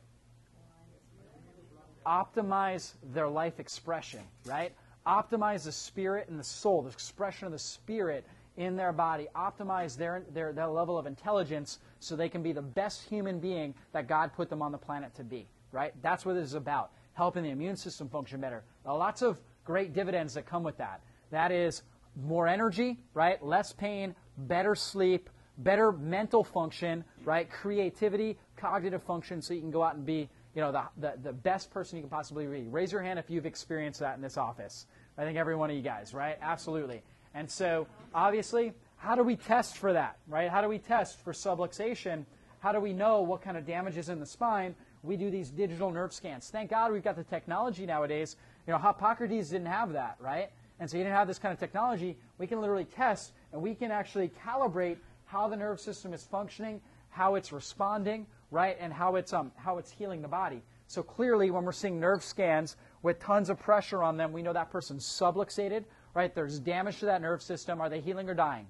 [2.04, 4.72] Optimize their life expression, right?
[5.06, 8.26] Optimize the spirit and the soul, the expression of the spirit
[8.56, 9.28] in their body.
[9.34, 13.74] Optimize their, their, their level of intelligence so they can be the best human being
[13.92, 15.92] that God put them on the planet to be, right?
[16.02, 16.90] That's what this is about.
[17.14, 18.64] Helping the immune system function better.
[18.84, 21.02] Now, lots of great dividends that come with that.
[21.30, 21.82] That is
[22.24, 23.42] more energy, right?
[23.44, 27.50] Less pain, better sleep, better mental function, right?
[27.50, 31.32] Creativity, cognitive function, so you can go out and be, you know, the, the, the
[31.32, 32.68] best person you can possibly be.
[32.68, 34.86] Raise your hand if you've experienced that in this office.
[35.16, 36.38] I think every one of you guys, right?
[36.40, 37.02] Absolutely.
[37.34, 40.50] And so, obviously, how do we test for that, right?
[40.50, 42.24] How do we test for subluxation?
[42.60, 44.74] How do we know what kind of damage is in the spine?
[45.02, 46.48] We do these digital nerve scans.
[46.50, 48.36] Thank God we've got the technology nowadays.
[48.66, 50.50] You know, Hippocrates didn't have that, right?
[50.78, 52.16] And so he didn't have this kind of technology.
[52.38, 56.80] We can literally test and we can actually calibrate how the nerve system is functioning,
[57.10, 60.62] how it's responding, right, and how it's um, how it's healing the body.
[60.86, 64.52] So clearly, when we're seeing nerve scans with tons of pressure on them, we know
[64.52, 66.34] that person's subluxated, right?
[66.34, 67.80] There's damage to that nerve system.
[67.80, 68.66] Are they healing or dying?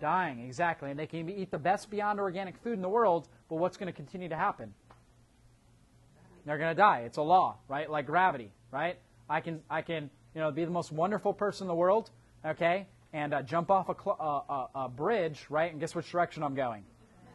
[0.00, 0.90] Dying, exactly.
[0.90, 3.86] And they can eat the best beyond organic food in the world, but what's going
[3.86, 4.74] to continue to happen?
[6.44, 7.02] They're going to die.
[7.06, 7.88] It's a law, right?
[7.88, 8.98] Like gravity, right?
[9.30, 12.10] I can, I can, you know, be the most wonderful person in the world,
[12.44, 12.86] okay?
[13.12, 15.70] and uh, jump off a, cl- uh, a, a, bridge, right?
[15.70, 16.84] And guess which direction I'm going?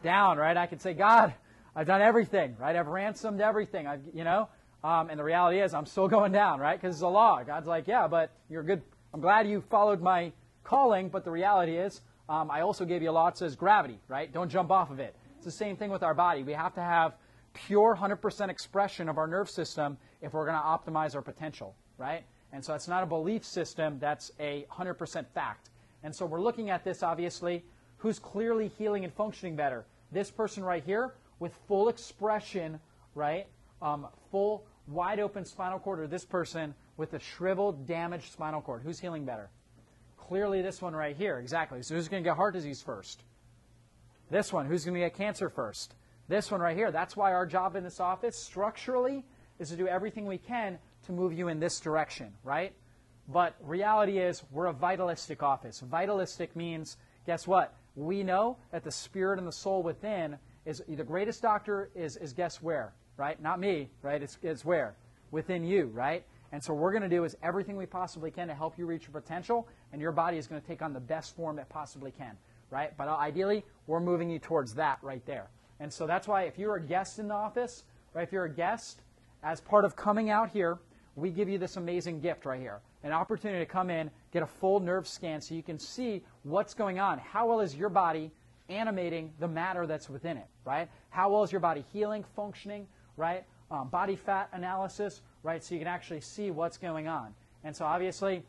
[0.02, 0.56] Down, right?
[0.56, 1.34] I can say, God,
[1.74, 2.74] I've done everything, right?
[2.74, 4.48] I've ransomed everything, I've, you know?
[4.82, 6.80] Um, and the reality is, I'm still going down, right?
[6.80, 7.42] Because it's a law.
[7.44, 8.82] God's like, yeah, but you're a good.
[9.14, 10.32] I'm glad you followed my
[10.64, 13.98] calling, but the reality is, um, I also gave you a lot that says gravity,
[14.06, 14.30] right?
[14.30, 15.16] Don't jump off of it.
[15.36, 16.42] It's the same thing with our body.
[16.42, 17.14] We have to have
[17.54, 22.24] pure 100% expression of our nerve system if we're going to optimize our potential, right?
[22.52, 25.70] And so it's not a belief system, that's a 100% fact.
[26.02, 27.64] And so we're looking at this, obviously,
[27.96, 29.86] who's clearly healing and functioning better.
[30.12, 32.78] This person right here with full expression,
[33.14, 33.46] right?
[33.80, 38.82] Um, full, wide open spinal cord, or this person with a shriveled, damaged spinal cord.
[38.82, 39.48] Who's healing better?
[40.18, 41.82] Clearly, this one right here, exactly.
[41.82, 43.22] So, who's going to get heart disease first?
[44.30, 44.66] This one.
[44.66, 45.94] Who's going to get cancer first?
[46.28, 46.92] This one right here.
[46.92, 49.24] That's why our job in this office, structurally,
[49.58, 52.74] is to do everything we can to move you in this direction, right?
[53.28, 55.80] But reality is, we're a vitalistic office.
[55.80, 57.74] Vitalistic means, guess what?
[57.94, 60.36] We know that the spirit and the soul within
[60.66, 63.40] is the greatest doctor is, is guess where, right?
[63.40, 64.22] Not me, right?
[64.22, 64.94] It's, it's where?
[65.30, 66.24] Within you, right?
[66.52, 68.86] And so what we're going to do is everything we possibly can to help you
[68.86, 71.68] reach your potential, and your body is going to take on the best form it
[71.68, 72.36] possibly can,
[72.70, 72.96] right?
[72.96, 75.48] But ideally, we're moving you towards that right there.
[75.80, 77.84] And so that's why if you're a guest in the office,
[78.14, 79.02] right, if you're a guest,
[79.42, 80.78] as part of coming out here,
[81.14, 84.46] we give you this amazing gift right here an opportunity to come in, get a
[84.46, 87.18] full nerve scan so you can see what's going on.
[87.18, 88.30] How well is your body
[88.68, 90.88] animating the matter that's within it, right?
[91.10, 92.86] How well is your body healing, functioning,
[93.16, 93.44] right?
[93.70, 95.62] Um, body fat analysis, right?
[95.62, 97.34] So you can actually see what's going on.
[97.64, 98.42] And so obviously,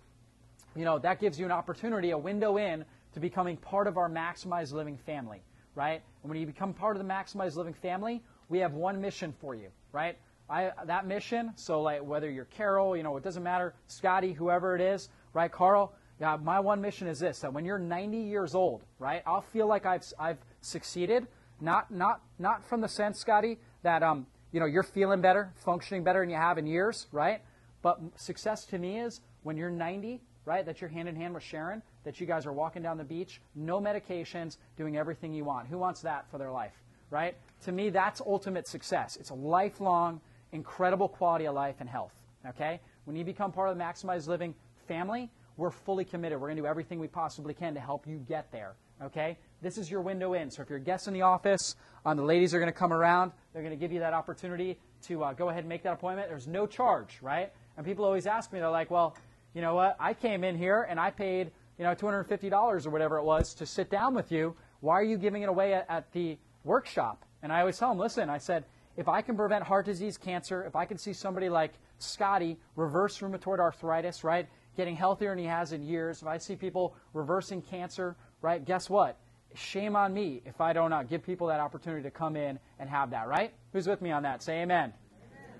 [0.75, 4.09] you know, that gives you an opportunity, a window in to becoming part of our
[4.09, 5.41] Maximized Living family,
[5.75, 6.01] right?
[6.23, 9.55] And when you become part of the Maximized Living family, we have one mission for
[9.55, 10.17] you, right?
[10.49, 14.75] I, that mission, so like whether you're Carol, you know, it doesn't matter, Scotty, whoever
[14.75, 18.55] it is, right, Carl, yeah, my one mission is this, that when you're 90 years
[18.55, 21.27] old, right, I'll feel like I've, I've succeeded,
[21.61, 26.03] not, not, not from the sense, Scotty, that, um, you know, you're feeling better, functioning
[26.03, 27.41] better than you have in years, right?
[27.81, 31.43] But success to me is when you're 90, right, that you're hand in hand with
[31.43, 35.67] Sharon, that you guys are walking down the beach, no medications, doing everything you want.
[35.67, 36.73] Who wants that for their life,
[37.09, 37.35] right?
[37.65, 39.17] To me, that's ultimate success.
[39.17, 40.21] It's a lifelong
[40.51, 42.13] incredible quality of life and health.
[42.47, 42.79] Okay?
[43.05, 44.55] When you become part of the Maximized Living
[44.87, 46.39] family, we're fully committed.
[46.39, 48.73] We're going to do everything we possibly can to help you get there.
[49.03, 49.37] Okay?
[49.61, 50.49] This is your window in.
[50.49, 53.33] So if you're guest in the office, um, the ladies are going to come around.
[53.51, 56.29] They're going to give you that opportunity to uh, go ahead and make that appointment.
[56.29, 57.51] There's no charge, right?
[57.75, 59.17] And people always ask me, they're like, well,
[59.53, 59.97] you know what?
[59.99, 63.65] I came in here and I paid, you know, $250 or whatever it was to
[63.65, 64.55] sit down with you.
[64.79, 67.25] Why are you giving it away at, at the workshop?
[67.43, 68.63] And I always tell them, listen, I said,
[68.95, 73.19] if I can prevent heart disease, cancer, if I can see somebody like Scotty reverse
[73.19, 74.47] rheumatoid arthritis, right,
[74.77, 78.89] getting healthier than he has in years, if I see people reversing cancer, right, guess
[78.89, 79.17] what?
[79.55, 82.89] Shame on me if I don't uh, give people that opportunity to come in and
[82.89, 83.51] have that, right?
[83.73, 84.43] Who's with me on that?
[84.43, 84.93] Say amen.
[84.93, 84.93] amen.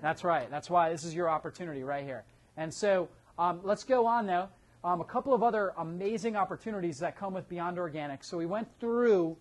[0.00, 0.50] That's right.
[0.50, 2.24] That's why this is your opportunity right here.
[2.56, 4.48] And so um, let's go on, though.
[4.82, 8.24] Um, a couple of other amazing opportunities that come with Beyond Organic.
[8.24, 9.36] So we went through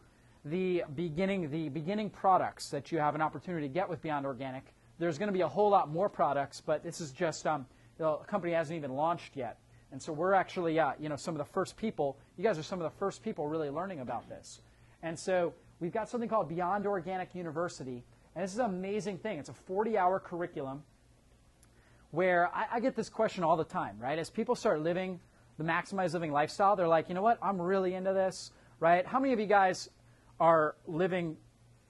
[0.45, 4.73] the beginning, the beginning products that you have an opportunity to get with Beyond Organic.
[4.97, 7.65] There's going to be a whole lot more products, but this is just um,
[7.97, 9.57] the company hasn't even launched yet.
[9.91, 12.17] And so we're actually, uh, you know, some of the first people.
[12.37, 14.61] You guys are some of the first people really learning about this.
[15.01, 18.03] And so we've got something called Beyond Organic University,
[18.35, 19.39] and this is an amazing thing.
[19.39, 20.83] It's a 40-hour curriculum
[22.11, 24.19] where I, I get this question all the time, right?
[24.19, 25.19] As people start living
[25.57, 27.37] the maximized living lifestyle, they're like, you know what?
[27.41, 29.05] I'm really into this, right?
[29.05, 29.89] How many of you guys
[30.39, 31.35] are living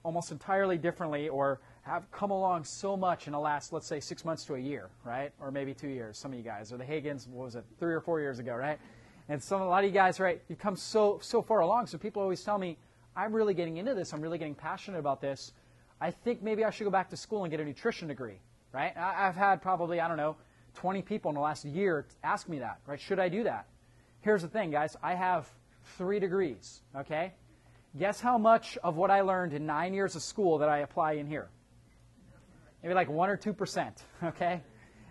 [0.02, 4.24] almost entirely differently or have come along so much in the last, let's say, six
[4.24, 5.32] months to a year, right?
[5.40, 6.72] Or maybe two years, some of you guys.
[6.72, 8.78] Or the Hagins, what was it, three or four years ago, right?
[9.28, 11.88] And some, a lot of you guys, right, you've come so, so far along.
[11.88, 12.78] So people always tell me,
[13.16, 14.12] I'm really getting into this.
[14.12, 15.52] I'm really getting passionate about this.
[16.00, 18.38] I think maybe I should go back to school and get a nutrition degree,
[18.72, 18.96] right?
[18.96, 20.36] I, I've had probably, I don't know,
[20.74, 23.00] 20 people in the last year ask me that, right?
[23.00, 23.66] Should I do that?
[24.20, 24.96] Here's the thing, guys.
[25.02, 25.48] I have
[25.98, 27.32] three degrees, okay?
[27.98, 31.12] Guess how much of what I learned in nine years of school that I apply
[31.14, 31.48] in here?
[32.82, 33.92] Maybe like 1% or 2%,
[34.24, 34.62] okay?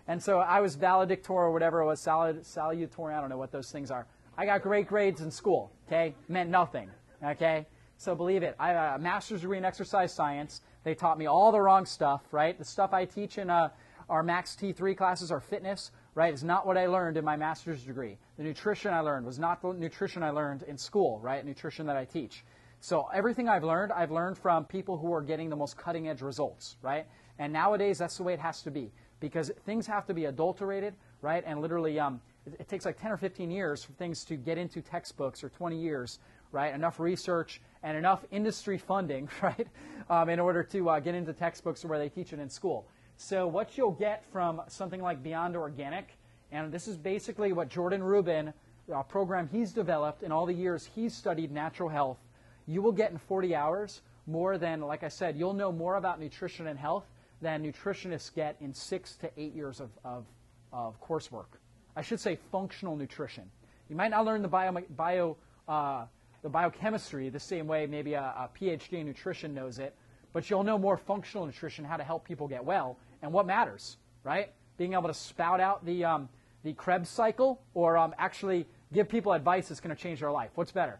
[0.07, 3.72] And so I was valedictorian or whatever it was, salutatorian, I don't know what those
[3.72, 4.07] things are.
[4.38, 6.15] I got great grades in school, okay?
[6.28, 6.89] Meant nothing,
[7.24, 7.67] okay?
[7.97, 8.55] So believe it.
[8.57, 10.61] I have a master's degree in exercise science.
[10.84, 12.57] They taught me all the wrong stuff, right?
[12.57, 13.70] The stuff I teach in uh,
[14.09, 16.34] our Max T3 classes are fitness, right?
[16.34, 18.17] Is not what I learned in my master's degree.
[18.38, 21.45] The nutrition I learned was not the nutrition I learned in school, right?
[21.45, 22.43] Nutrition that I teach.
[22.82, 26.22] So everything I've learned, I've learned from people who are getting the most cutting edge
[26.22, 27.05] results, right?
[27.40, 30.94] And nowadays, that's the way it has to be because things have to be adulterated,
[31.22, 31.44] right?
[31.46, 34.58] And literally, um, it, it, takes like 10 or 15 years for things to get
[34.58, 36.20] into textbooks or 20 years,
[36.52, 36.74] right?
[36.74, 39.68] Enough research and enough industry funding, right?
[40.10, 42.88] Um, in order to uh, get into textbooks where they teach it in school.
[43.18, 46.18] So what you'll get from something like Beyond Organic,
[46.52, 48.54] and this is basically what Jordan Rubin,
[48.94, 52.18] a program he's developed in all the years he's studied natural health,
[52.66, 56.20] you will get in 40 hours more than, like I said, you'll know more about
[56.20, 57.06] nutrition and health
[57.42, 60.26] than nutritionists get in six to eight years of, of,
[60.74, 61.58] of coursework.
[61.96, 63.50] I should say functional nutrition.
[63.90, 65.38] You might not learn the bio, bio
[65.68, 66.06] uh,
[66.42, 69.96] the biochemistry the same way maybe a, a, PhD in nutrition knows it,
[70.32, 73.98] but you'll know more functional nutrition, how to help people get well, and what matters,
[74.24, 74.52] right?
[74.78, 76.30] Being able to spout out the, um,
[76.64, 80.52] the Krebs cycle or um, actually give people advice that's going to change their life.
[80.56, 81.00] What's better?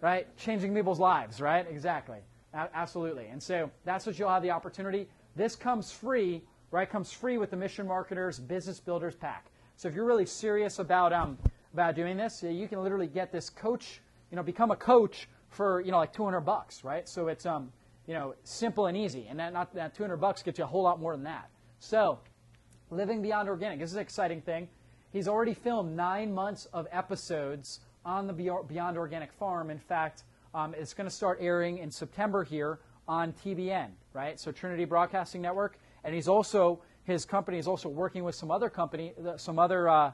[0.00, 0.36] right?
[0.36, 1.66] Changing people's lives, right?
[1.68, 2.18] Exactly.
[2.54, 3.26] A- absolutely.
[3.26, 5.08] And so that's what you'll have the opportunity.
[5.38, 6.90] This comes free, right?
[6.90, 9.52] Comes free with the Mission Marketers Business Builders Pack.
[9.76, 11.38] So if you're really serious about um,
[11.72, 14.00] about doing this, you can literally get this coach,
[14.32, 17.08] you know, become a coach for you know like 200 bucks, right?
[17.08, 17.70] So it's um,
[18.08, 20.82] you know, simple and easy, and that not that 200 bucks gets you a whole
[20.82, 21.48] lot more than that.
[21.78, 22.18] So,
[22.90, 23.78] living beyond organic.
[23.78, 24.68] This is an exciting thing.
[25.12, 29.70] He's already filmed nine months of episodes on the Beyond Organic Farm.
[29.70, 34.38] In fact, um, it's going to start airing in September here on TBN, right?
[34.38, 38.68] So Trinity Broadcasting Network, and he's also his company is also working with some other
[38.68, 40.12] company, some other uh,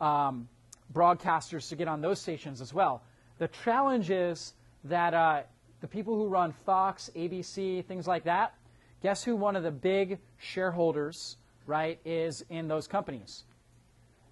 [0.00, 0.48] um,
[0.92, 3.02] broadcasters to get on those stations as well.
[3.38, 5.42] The challenge is that uh,
[5.80, 8.54] the people who run Fox, ABC, things like that,
[9.02, 11.36] guess who one of the big shareholders,
[11.66, 13.44] right, is in those companies?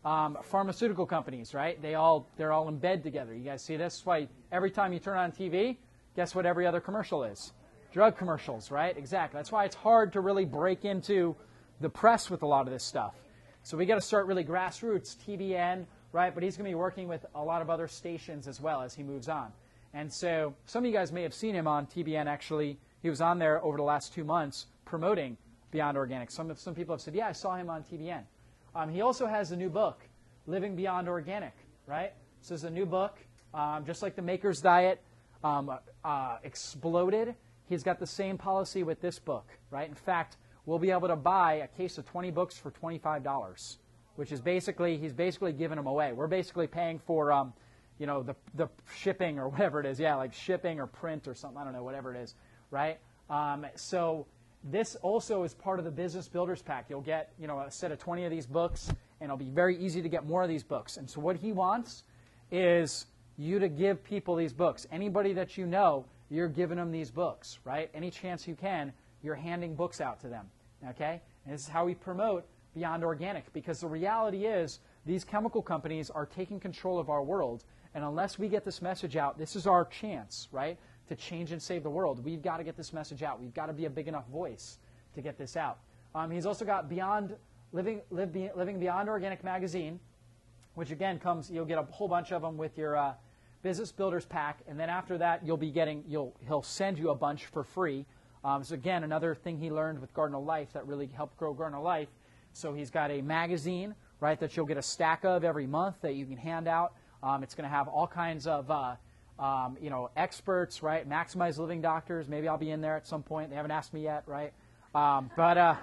[0.04, 1.80] um, pharmaceutical companies, right?
[1.80, 3.34] They all they're all in bed together.
[3.34, 3.96] You guys see this?
[3.96, 5.76] That's why every time you turn on TV,
[6.16, 7.52] guess what every other commercial is?
[7.92, 8.96] Drug commercials, right?
[8.96, 9.38] Exactly.
[9.38, 11.34] That's why it's hard to really break into
[11.80, 13.14] the press with a lot of this stuff.
[13.62, 16.32] So we got to start really grassroots, TBN, right?
[16.32, 18.94] But he's going to be working with a lot of other stations as well as
[18.94, 19.52] he moves on.
[19.92, 22.78] And so some of you guys may have seen him on TBN actually.
[23.02, 25.36] He was on there over the last two months promoting
[25.70, 26.30] Beyond Organic.
[26.30, 28.22] Some, some people have said, yeah, I saw him on TBN.
[28.74, 30.00] Um, he also has a new book,
[30.46, 31.54] Living Beyond Organic,
[31.86, 32.12] right?
[32.40, 33.18] This is a new book,
[33.52, 35.00] um, just like the Maker's Diet
[35.42, 35.70] um,
[36.04, 37.34] uh, exploded.
[37.70, 39.88] He's got the same policy with this book, right?
[39.88, 43.76] In fact, we'll be able to buy a case of 20 books for $25,
[44.16, 46.12] which is basically, he's basically giving them away.
[46.12, 47.52] We're basically paying for, um,
[48.00, 50.00] you know, the, the shipping or whatever it is.
[50.00, 51.60] Yeah, like shipping or print or something.
[51.60, 52.34] I don't know, whatever it is,
[52.72, 52.98] right?
[53.30, 54.26] Um, so
[54.64, 56.86] this also is part of the Business Builders Pack.
[56.88, 58.88] You'll get, you know, a set of 20 of these books,
[59.20, 60.96] and it'll be very easy to get more of these books.
[60.96, 62.02] And so what he wants
[62.50, 63.06] is
[63.36, 64.88] you to give people these books.
[64.90, 67.90] Anybody that you know, you're giving them these books, right?
[67.92, 70.46] Any chance you can, you're handing books out to them.
[70.88, 71.20] Okay?
[71.44, 76.08] And this is how we promote Beyond Organic because the reality is these chemical companies
[76.08, 77.64] are taking control of our world.
[77.94, 80.78] And unless we get this message out, this is our chance, right,
[81.08, 82.24] to change and save the world.
[82.24, 83.40] We've got to get this message out.
[83.40, 84.78] We've got to be a big enough voice
[85.14, 85.78] to get this out.
[86.14, 87.34] Um, he's also got Beyond
[87.72, 89.98] Living, Live, Living Beyond Organic magazine,
[90.74, 91.50] which again comes.
[91.50, 93.14] You'll get a whole bunch of them with your uh,
[93.62, 96.02] Business Builders pack, and then after that, you'll be getting.
[96.08, 98.06] You'll he'll send you a bunch for free.
[98.42, 101.52] Um, so again, another thing he learned with Garden of Life that really helped grow
[101.52, 102.08] Garden of Life.
[102.52, 106.14] So he's got a magazine, right, that you'll get a stack of every month that
[106.14, 106.94] you can hand out.
[107.22, 108.94] Um, it's going to have all kinds of, uh,
[109.38, 112.28] um, you know, experts, right, maximize living doctors.
[112.28, 113.50] Maybe I'll be in there at some point.
[113.50, 114.54] They haven't asked me yet, right?
[114.94, 115.74] Um, but uh,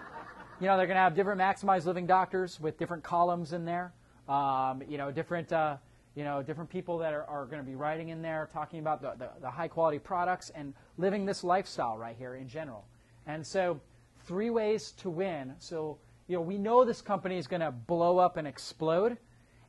[0.59, 3.93] you know, they're going to have different maximize living doctors with different columns in there.
[4.27, 5.53] Um, you know, different.
[5.53, 5.77] Uh,
[6.17, 9.03] you know, different people that are, are going to be writing in there, talking about
[9.03, 12.85] the, the, the high quality products and living this lifestyle right here in general.
[13.27, 13.79] And so,
[14.25, 15.53] three ways to win.
[15.59, 19.15] So, you know, we know this company is going to blow up and explode,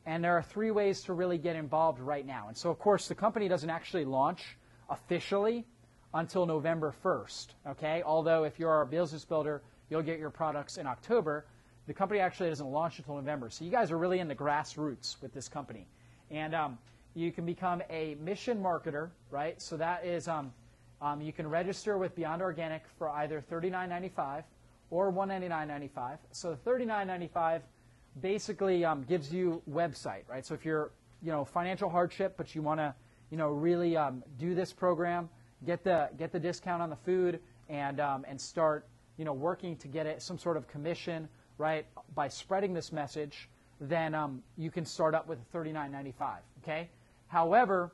[0.07, 2.49] and there are three ways to really get involved right now.
[2.49, 4.57] And so, of course, the company doesn't actually launch
[4.89, 5.67] officially
[6.15, 8.03] until November 1st, okay?
[8.07, 11.45] Although, if you're a business builder, you'll get your products in October.
[11.87, 13.51] The company actually doesn't launch until November.
[13.51, 15.87] So, you guys are really in the grassroots with this company.
[16.31, 16.79] And um,
[17.15, 19.61] you can become a mission marketer, right?
[19.61, 20.53] So that is, um,
[21.01, 24.45] um, you can register with Beyond Organic for either $39.95
[24.91, 26.19] or $199.95.
[26.33, 27.63] So $39.95
[28.21, 30.45] basically um, gives you website, right?
[30.45, 30.91] So if you're,
[31.23, 32.95] you know, financial hardship, but you want to,
[33.31, 35.29] you know, really um, do this program,
[35.67, 39.77] get the get the discount on the food, and um, and start, you know, working
[39.77, 43.49] to get it some sort of commission, right, by spreading this message
[43.81, 46.39] then um, you can start up with $39.95.
[46.63, 46.91] Okay.
[47.29, 47.93] However,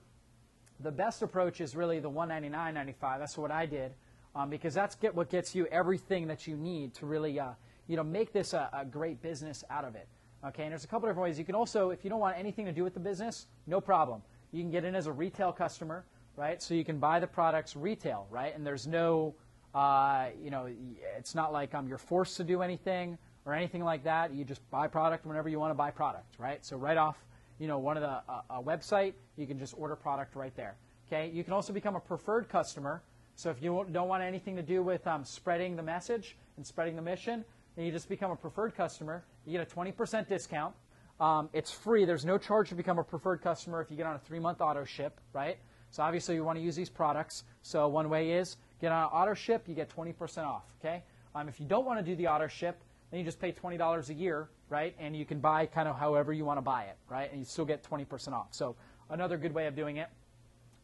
[0.81, 3.19] the best approach is really the $199.95.
[3.19, 3.93] That's what I did
[4.35, 7.51] um, because that's get what gets you everything that you need to really uh,
[7.87, 10.09] you know make this a, a, great business out of it.
[10.47, 10.65] Okay.
[10.65, 11.39] And there's a couple different ways.
[11.39, 14.23] You can also, if you don't want anything to do with the business, no problem.
[14.53, 16.05] You can get in as a retail customer,
[16.37, 16.63] right?
[16.63, 18.55] So you can buy the products retail, right?
[18.55, 19.35] And there's no,
[19.75, 20.69] uh, you know,
[21.17, 24.33] it's not like um, you're forced to do anything or anything like that.
[24.35, 26.65] You just buy product whenever you want to buy product, right?
[26.65, 27.17] So right off,
[27.59, 30.77] you know, one of the uh, a website, you can just order product right there.
[31.07, 31.31] Okay.
[31.33, 33.03] You can also become a preferred customer.
[33.37, 36.97] So if you don't want anything to do with um, spreading the message and spreading
[36.97, 37.45] the mission,
[37.77, 39.25] then you just become a preferred customer.
[39.45, 40.75] You get a 20% discount.
[41.21, 42.05] Um, it's free.
[42.05, 44.85] There's no charge to become a preferred customer if you get on a three-month auto
[44.85, 45.59] ship, right?
[45.91, 47.45] So obviously you want to use these products.
[47.63, 50.65] So one way is get on an auto ship, you get 20% off.
[50.81, 51.03] Okay.
[51.35, 52.81] Um, if you don't want to do the auto ship,
[53.15, 54.93] then you just pay $20 a year, right?
[54.99, 57.31] And you can buy kind of however you want to buy it, right?
[57.31, 58.49] And you still get 20% off.
[58.51, 58.75] So
[59.09, 60.09] another good way of doing it.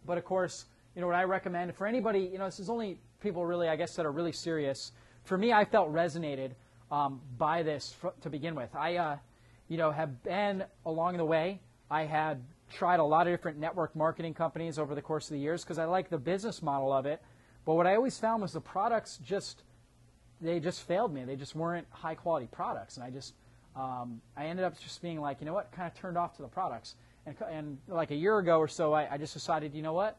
[0.06, 3.00] But of course, you know what I recommend for anybody, you know, this is only
[3.20, 4.92] people really, I guess, that are really serious.
[5.24, 6.52] For me, I felt resonated
[6.92, 8.72] um, by this to begin with.
[8.76, 9.16] I, uh,
[9.66, 11.58] you know, have been along the way.
[11.90, 15.40] I had tried a lot of different network marketing companies over the course of the
[15.40, 17.20] years because I like the business model of it.
[17.64, 19.64] But what I always found was the products just
[20.40, 21.24] they just failed me.
[21.24, 23.34] They just weren't high quality products, and I just
[23.76, 26.42] um, I ended up just being like, you know what, kind of turned off to
[26.42, 26.96] the products.
[27.26, 30.18] And, and like a year ago or so, I, I just decided, you know what,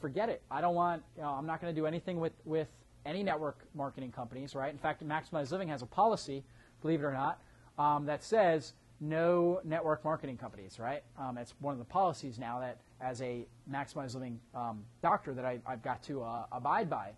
[0.00, 0.42] forget it.
[0.50, 2.68] I don't want, you know, I'm not going to do anything with with
[3.06, 4.72] any network marketing companies, right?
[4.72, 6.44] In fact, Maximize Living has a policy,
[6.80, 7.40] believe it or not,
[7.78, 11.02] um, that says no network marketing companies, right?
[11.18, 15.44] Um, it's one of the policies now that, as a Maximize Living um, doctor, that
[15.44, 17.10] I, have got to uh, abide by.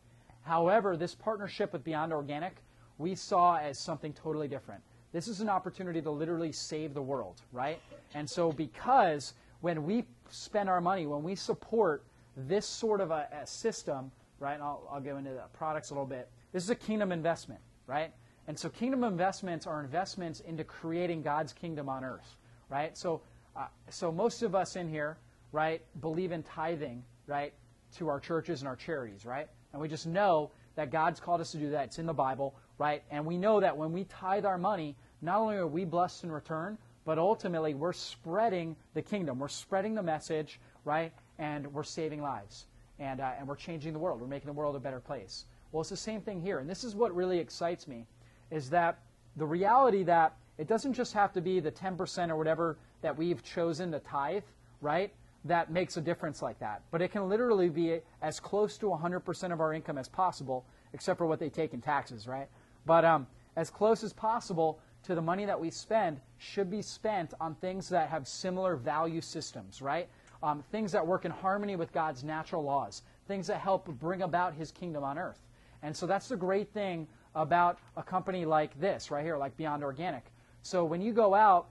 [0.47, 2.55] However, this partnership with Beyond Organic,
[2.99, 4.81] we saw as something totally different.
[5.13, 7.81] This is an opportunity to literally save the world, right?
[8.15, 12.05] And so, because when we spend our money, when we support
[12.37, 14.55] this sort of a, a system, right?
[14.55, 16.29] And I'll, I'll go into the products a little bit.
[16.53, 18.13] This is a kingdom investment, right?
[18.47, 22.37] And so, kingdom investments are investments into creating God's kingdom on earth,
[22.69, 22.97] right?
[22.97, 23.21] So,
[23.57, 25.17] uh, so most of us in here,
[25.51, 27.53] right, believe in tithing, right,
[27.97, 29.49] to our churches and our charities, right?
[29.73, 31.87] And we just know that God's called us to do that.
[31.87, 33.03] It's in the Bible, right?
[33.11, 36.33] And we know that when we tithe our money, not only are we blessed in
[36.33, 39.39] return, but ultimately we're spreading the kingdom.
[39.39, 41.13] We're spreading the message, right?
[41.39, 42.67] And we're saving lives.
[42.99, 44.21] And, uh, and we're changing the world.
[44.21, 45.45] We're making the world a better place.
[45.73, 46.59] Well, it's the same thing here.
[46.59, 48.07] And this is what really excites me,
[48.51, 48.99] is that
[49.37, 53.43] the reality that it doesn't just have to be the 10% or whatever that we've
[53.43, 54.45] chosen to tithe,
[54.81, 55.13] right?
[55.49, 56.83] That makes a difference like that.
[56.91, 61.19] But it can literally be as close to 100% of our income as possible, except
[61.19, 62.49] for what they take in taxes, right?
[62.85, 63.27] But um,
[63.57, 67.89] as close as possible to the money that we spend should be spent on things
[67.89, 70.09] that have similar value systems, right?
[70.43, 74.55] Um, things that work in harmony with God's natural laws, things that help bring about
[74.55, 75.41] His kingdom on earth.
[75.83, 79.85] And so that's the great thing about a company like this right here, like Beyond
[79.85, 80.25] Organic.
[80.63, 81.69] So when you go out,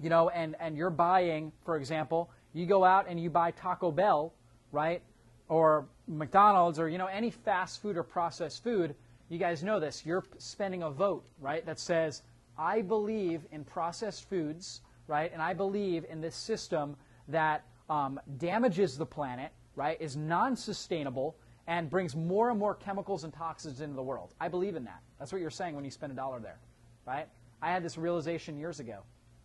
[0.00, 3.90] you know, and, and you're buying, for example, you go out and you buy Taco
[3.90, 4.32] Bell,
[4.72, 5.02] right?
[5.48, 8.94] Or McDonald's or, you know, any fast food or processed food,
[9.28, 10.04] you guys know this.
[10.04, 12.22] You're spending a vote, right, that says,
[12.58, 15.32] I believe in processed foods, right?
[15.32, 16.96] And I believe in this system
[17.28, 21.36] that um, damages the planet, right, is non sustainable,
[21.66, 24.32] and brings more and more chemicals and toxins into the world.
[24.40, 25.02] I believe in that.
[25.18, 26.58] That's what you're saying when you spend a dollar there,
[27.06, 27.28] right?
[27.60, 29.00] I had this realization years ago,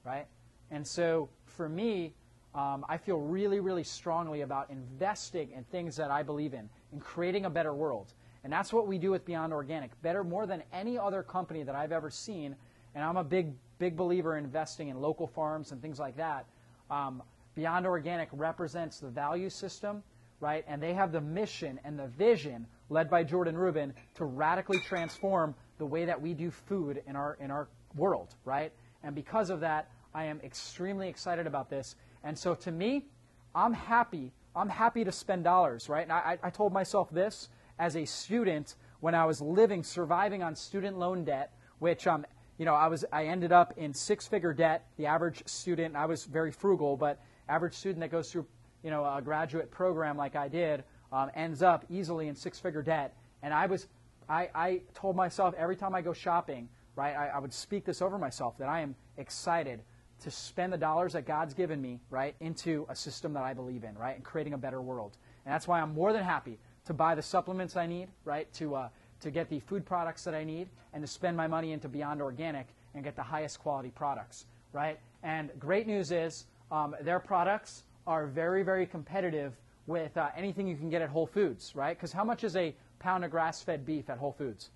[0.05, 0.25] right?
[0.71, 2.13] And so for me,
[2.55, 6.99] um, I feel really, really strongly about investing in things that I believe in, in
[6.99, 8.13] creating a better world.
[8.43, 11.75] And that's what we do with Beyond Organic, better more than any other company that
[11.75, 12.55] I've ever seen.
[12.93, 16.45] And I'm a big, big believer in investing in local farms and things like that.
[16.91, 17.23] Um,
[17.55, 20.03] Beyond Organic represents the value system
[20.43, 20.65] right?
[20.67, 25.55] And they have the mission and the vision led by Jordan Rubin to radically transform
[25.77, 28.73] the way that we do food in our in our world, right?
[29.03, 31.95] And because of that, I am extremely excited about this.
[32.23, 33.05] And so to me,
[33.53, 34.31] I'm happy.
[34.55, 36.03] I'm happy to spend dollars, right?
[36.03, 37.49] And I, I told myself this
[37.79, 42.25] as a student when I was living, surviving on student loan debt, which um,
[42.57, 44.85] you know, I was I ended up in six-figure debt.
[44.97, 47.19] The average student, I was very frugal, but
[47.49, 48.45] average student that goes through
[48.83, 53.15] you know, a graduate program like I did um, ends up easily in six-figure debt.
[53.41, 53.87] And I was,
[54.29, 58.01] I, I told myself every time I go shopping, right, I, I would speak this
[58.01, 59.79] over myself that I am excited
[60.23, 63.83] to spend the dollars that God's given me, right, into a system that I believe
[63.83, 65.17] in, right, and creating a better world.
[65.45, 68.75] And that's why I'm more than happy to buy the supplements I need, right, to,
[68.75, 68.89] uh,
[69.21, 72.21] to get the food products that I need, and to spend my money into Beyond
[72.21, 74.99] Organic and get the highest quality products, right?
[75.23, 79.53] And great news is um, their products are very, very competitive
[79.87, 81.97] with uh, anything you can get at Whole Foods, right?
[81.97, 84.69] Because how much is a pound of grass-fed beef at Whole Foods?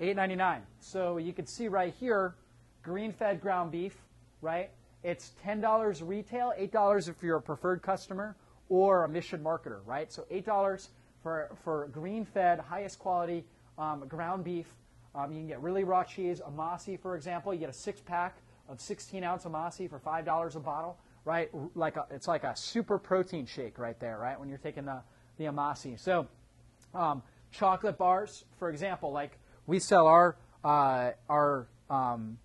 [0.00, 0.62] Eight ninety nine.
[0.80, 2.34] So you can see right here,
[2.82, 3.96] green-fed ground beef,
[4.42, 4.70] right?
[5.02, 8.36] It's ten dollars retail, eight dollars if you're a preferred customer
[8.68, 10.12] or a mission marketer, right?
[10.12, 10.90] So eight dollars
[11.22, 13.44] for for green-fed, highest quality
[13.78, 14.66] um, ground beef.
[15.14, 17.52] Um, you can get really raw cheese, Amasi, for example.
[17.54, 18.36] You get a six-pack
[18.68, 21.50] of 16 ounce Amasi for five dollars a bottle right?
[21.74, 24.38] Like a, it's like a super protein shake right there, right?
[24.38, 25.02] When you're taking the
[25.38, 25.98] the amasi.
[25.98, 26.26] So,
[26.94, 32.38] um, chocolate bars, for example, like we sell our uh, our um,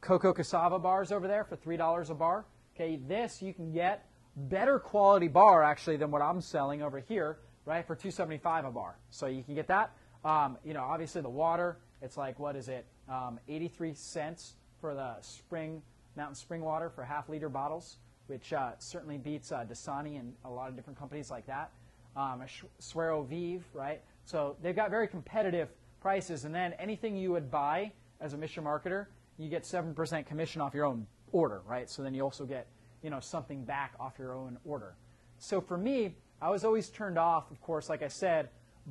[0.00, 2.44] cocoa cassava bars over there for three dollars a bar.
[2.74, 7.38] Okay, this you can get better quality bar actually than what I'm selling over here,
[7.64, 7.84] right?
[7.86, 8.98] For 275 a bar.
[9.10, 9.92] So you can get that.
[10.24, 12.86] Um, you know, obviously the water, it's like what is it?
[13.08, 15.82] Um, 83 cents for the spring
[16.18, 20.50] Mountain Spring Water for half liter bottles, which uh, certainly beats uh, Dasani and a
[20.50, 21.70] lot of different companies like that.
[22.16, 22.42] Um,
[22.80, 24.02] Suero Vive, right?
[24.24, 25.68] So they've got very competitive
[26.00, 26.44] prices.
[26.44, 29.06] And then anything you would buy as a mission marketer,
[29.38, 31.88] you get 7% commission off your own order, right?
[31.88, 32.66] So then you also get,
[33.02, 34.96] you know, something back off your own order.
[35.38, 38.48] So for me, I was always turned off, of course, like I said,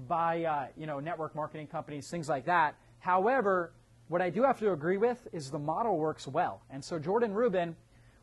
[0.07, 2.75] by, uh, you know, network marketing companies, things like that.
[2.99, 3.73] However,
[4.07, 6.61] what I do have to agree with is the model works well.
[6.69, 7.75] And so Jordan Rubin,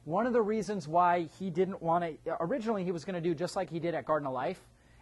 [0.04, 3.34] one of the reasons why he didn't want to, originally he was going to do
[3.34, 4.60] just like he did at Garden of Life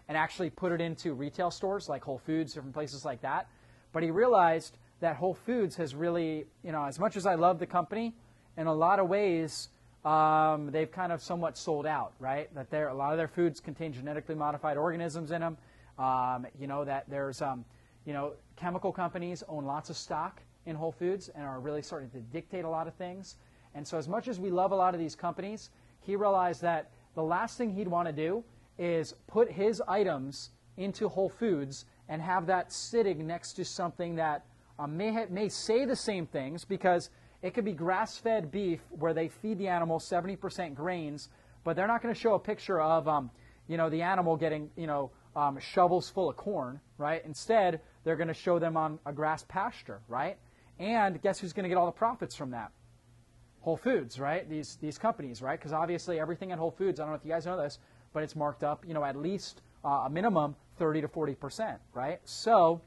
[0.08, 3.48] and actually put it into retail stores like Whole Foods, different places like that.
[3.92, 7.58] But he realized that Whole Foods has really, you know, as much as I love
[7.58, 8.14] the company,
[8.56, 9.68] in a lot of ways,
[10.04, 12.52] um, they've kind of somewhat sold out, right?
[12.54, 15.58] That there, a lot of their foods contain genetically modified organisms in them.
[15.98, 17.64] Um, you know that there's, um,
[18.04, 22.08] you know, chemical companies own lots of stock in Whole Foods and are really starting
[22.10, 23.36] to dictate a lot of things.
[23.74, 25.70] And so, as much as we love a lot of these companies,
[26.00, 28.44] he realized that the last thing he'd want to do
[28.78, 34.44] is put his items into Whole Foods and have that sitting next to something that
[34.78, 37.11] uh, may, ha- may say the same things because
[37.43, 41.28] it could be grass fed beef where they feed the animal 70% grains,
[41.65, 43.31] but they're not going to show a picture of um,
[43.69, 47.24] you know, the animal getting you know, um, shovels full of corn, right?
[47.24, 50.36] Instead, they're going to show them on a grass pasture, right?
[50.78, 52.73] And guess who's going to get all the profits from that?
[53.61, 54.49] Whole Foods, right?
[54.51, 55.59] These these companies, right?
[55.59, 57.78] Because obviously everything at Whole Foods, I don't know if you guys know this,
[58.12, 61.78] but it's marked up, you know, at least uh, a minimum 30 to 40 percent,
[61.94, 62.20] right?
[62.24, 62.81] So,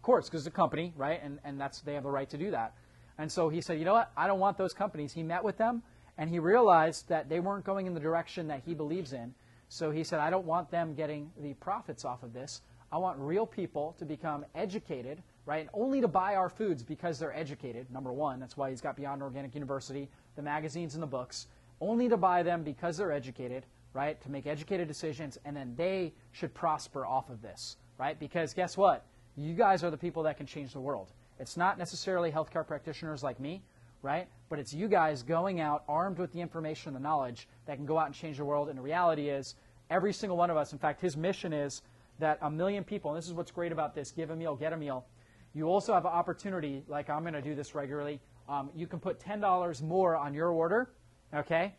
[0.00, 1.20] of course, because it's a company, right?
[1.22, 2.74] And and that's they have the right to do that.
[3.18, 4.10] And so he said, you know what?
[4.16, 5.12] I don't want those companies.
[5.12, 5.82] He met with them,
[6.16, 9.34] and he realized that they weren't going in the direction that he believes in.
[9.68, 12.62] So he said, I don't want them getting the profits off of this.
[12.90, 15.62] I want real people to become educated right?
[15.62, 18.40] And only to buy our foods because they're educated, number one.
[18.40, 21.48] That's why he's got Beyond Organic University, the magazines and the books.
[21.80, 24.20] Only to buy them because they're educated, right?
[24.22, 28.18] To make educated decisions, and then they should prosper off of this, right?
[28.18, 29.04] Because guess what?
[29.36, 31.12] You guys are the people that can change the world.
[31.38, 33.62] It's not necessarily healthcare practitioners like me,
[34.02, 34.28] right?
[34.48, 37.86] But it's you guys going out armed with the information and the knowledge that can
[37.86, 38.68] go out and change the world.
[38.68, 39.54] And the reality is,
[39.88, 41.82] every single one of us, in fact, his mission is
[42.18, 44.72] that a million people, and this is what's great about this give a meal, get
[44.72, 45.06] a meal.
[45.54, 48.20] You also have an opportunity, like I'm going to do this regularly.
[48.48, 50.90] Um, you can put $10 more on your order,
[51.34, 51.74] okay?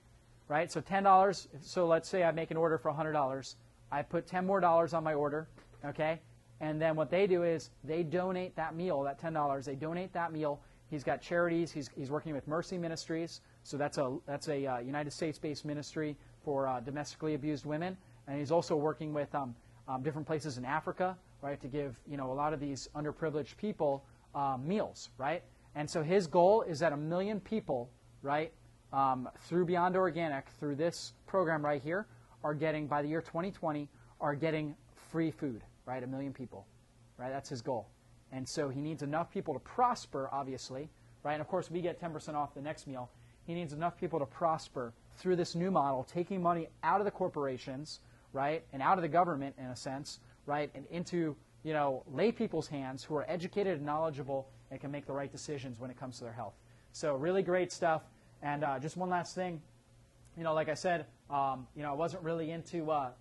[0.48, 0.72] Right?
[0.72, 3.56] So $10, so let's say I make an order for $100.
[3.92, 5.48] I put $10 more on my order,
[5.86, 6.20] okay?
[6.62, 10.32] And then what they do is they donate that meal, that $10, they donate that
[10.32, 10.62] meal.
[10.90, 11.72] He's got charities.
[11.72, 13.42] He's, he's working with Mercy Ministries.
[13.64, 16.16] So that's a, that's a uh, United States-based ministry
[16.46, 17.98] for uh, domestically abused women.
[18.28, 19.56] And he's also working with um,
[19.88, 23.58] um, different places in Africa, right, to give, you know, a lot of these underprivileged
[23.58, 24.06] people
[24.36, 25.44] um, meals, right?
[25.76, 27.90] And so his goal is that a million people,
[28.22, 28.52] right,
[28.94, 32.06] um, through Beyond Organic, through this program right here,
[32.44, 33.90] are getting, by the year 2020,
[34.20, 34.76] are getting
[35.12, 36.04] free food, right?
[36.04, 36.66] A million people,
[37.18, 37.30] right?
[37.30, 37.88] That's his goal.
[38.32, 40.90] And so he needs enough people to prosper, obviously,
[41.24, 41.34] right?
[41.34, 43.10] And of course, we get 10% off the next meal.
[43.44, 47.12] He needs enough people to prosper through this new model, taking money out of the
[47.12, 48.00] corporations,
[48.34, 52.32] right, and out of the government, in a sense, right, and into you know lay
[52.32, 56.00] people's hands who are educated and knowledgeable and can make the right decisions when it
[56.00, 56.54] comes to their health.
[56.94, 58.04] So really great stuff.
[58.42, 59.62] And uh, just one last thing,
[60.38, 63.12] you know, like I said, um, you know, I wasn't really into, uh,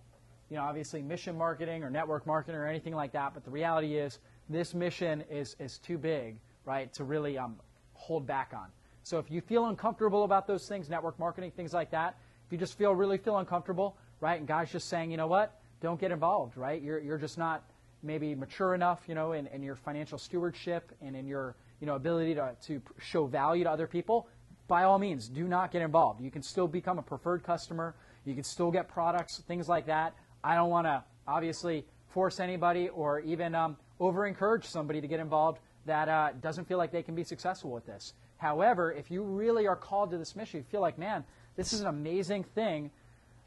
[0.51, 3.33] you know, obviously mission marketing or network marketing or anything like that.
[3.33, 4.19] But the reality is,
[4.49, 7.55] this mission is is too big, right, to really um,
[7.93, 8.67] hold back on.
[9.03, 12.57] So if you feel uncomfortable about those things, network marketing, things like that, if you
[12.57, 16.11] just feel really feel uncomfortable, right, and God's just saying, you know what, don't get
[16.11, 16.81] involved, right?
[16.81, 17.63] You're you're just not
[18.03, 21.95] maybe mature enough, you know, in, in your financial stewardship and in your you know
[21.95, 24.27] ability to to show value to other people.
[24.67, 26.19] By all means, do not get involved.
[26.21, 27.95] You can still become a preferred customer.
[28.25, 30.13] You can still get products, things like that.
[30.43, 35.19] I don't want to obviously force anybody or even um, over encourage somebody to get
[35.19, 38.13] involved that uh, doesn't feel like they can be successful with this.
[38.37, 41.23] However, if you really are called to this mission, you feel like, man,
[41.55, 42.91] this is an amazing thing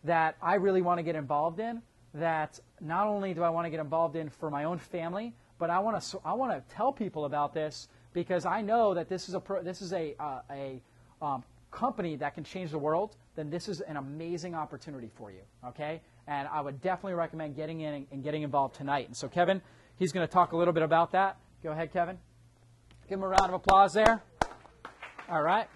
[0.04, 1.82] that I really want to get involved in.
[2.14, 5.68] That not only do I want to get involved in for my own family, but
[5.68, 9.28] I want to I want to tell people about this because I know that this
[9.28, 10.80] is a pro, this is a uh, a
[11.20, 11.42] um,
[11.72, 13.16] company that can change the world.
[13.34, 15.40] Then this is an amazing opportunity for you.
[15.66, 19.06] Okay, and I would definitely recommend getting in and getting involved tonight.
[19.06, 19.62] And so Kevin,
[19.96, 21.38] he's going to talk a little bit about that.
[21.62, 22.18] Go ahead, Kevin.
[23.08, 24.22] Give him a round of applause there.
[25.28, 25.66] All right.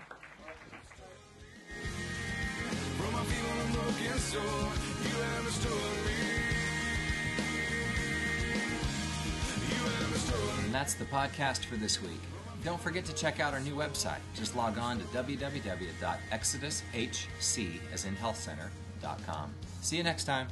[10.64, 12.20] And that's the podcast for this week.
[12.64, 14.18] Don't forget to check out our new website.
[14.34, 19.54] Just log on to www.exodushc, as in healthcenter.com.
[19.80, 20.48] See you next time.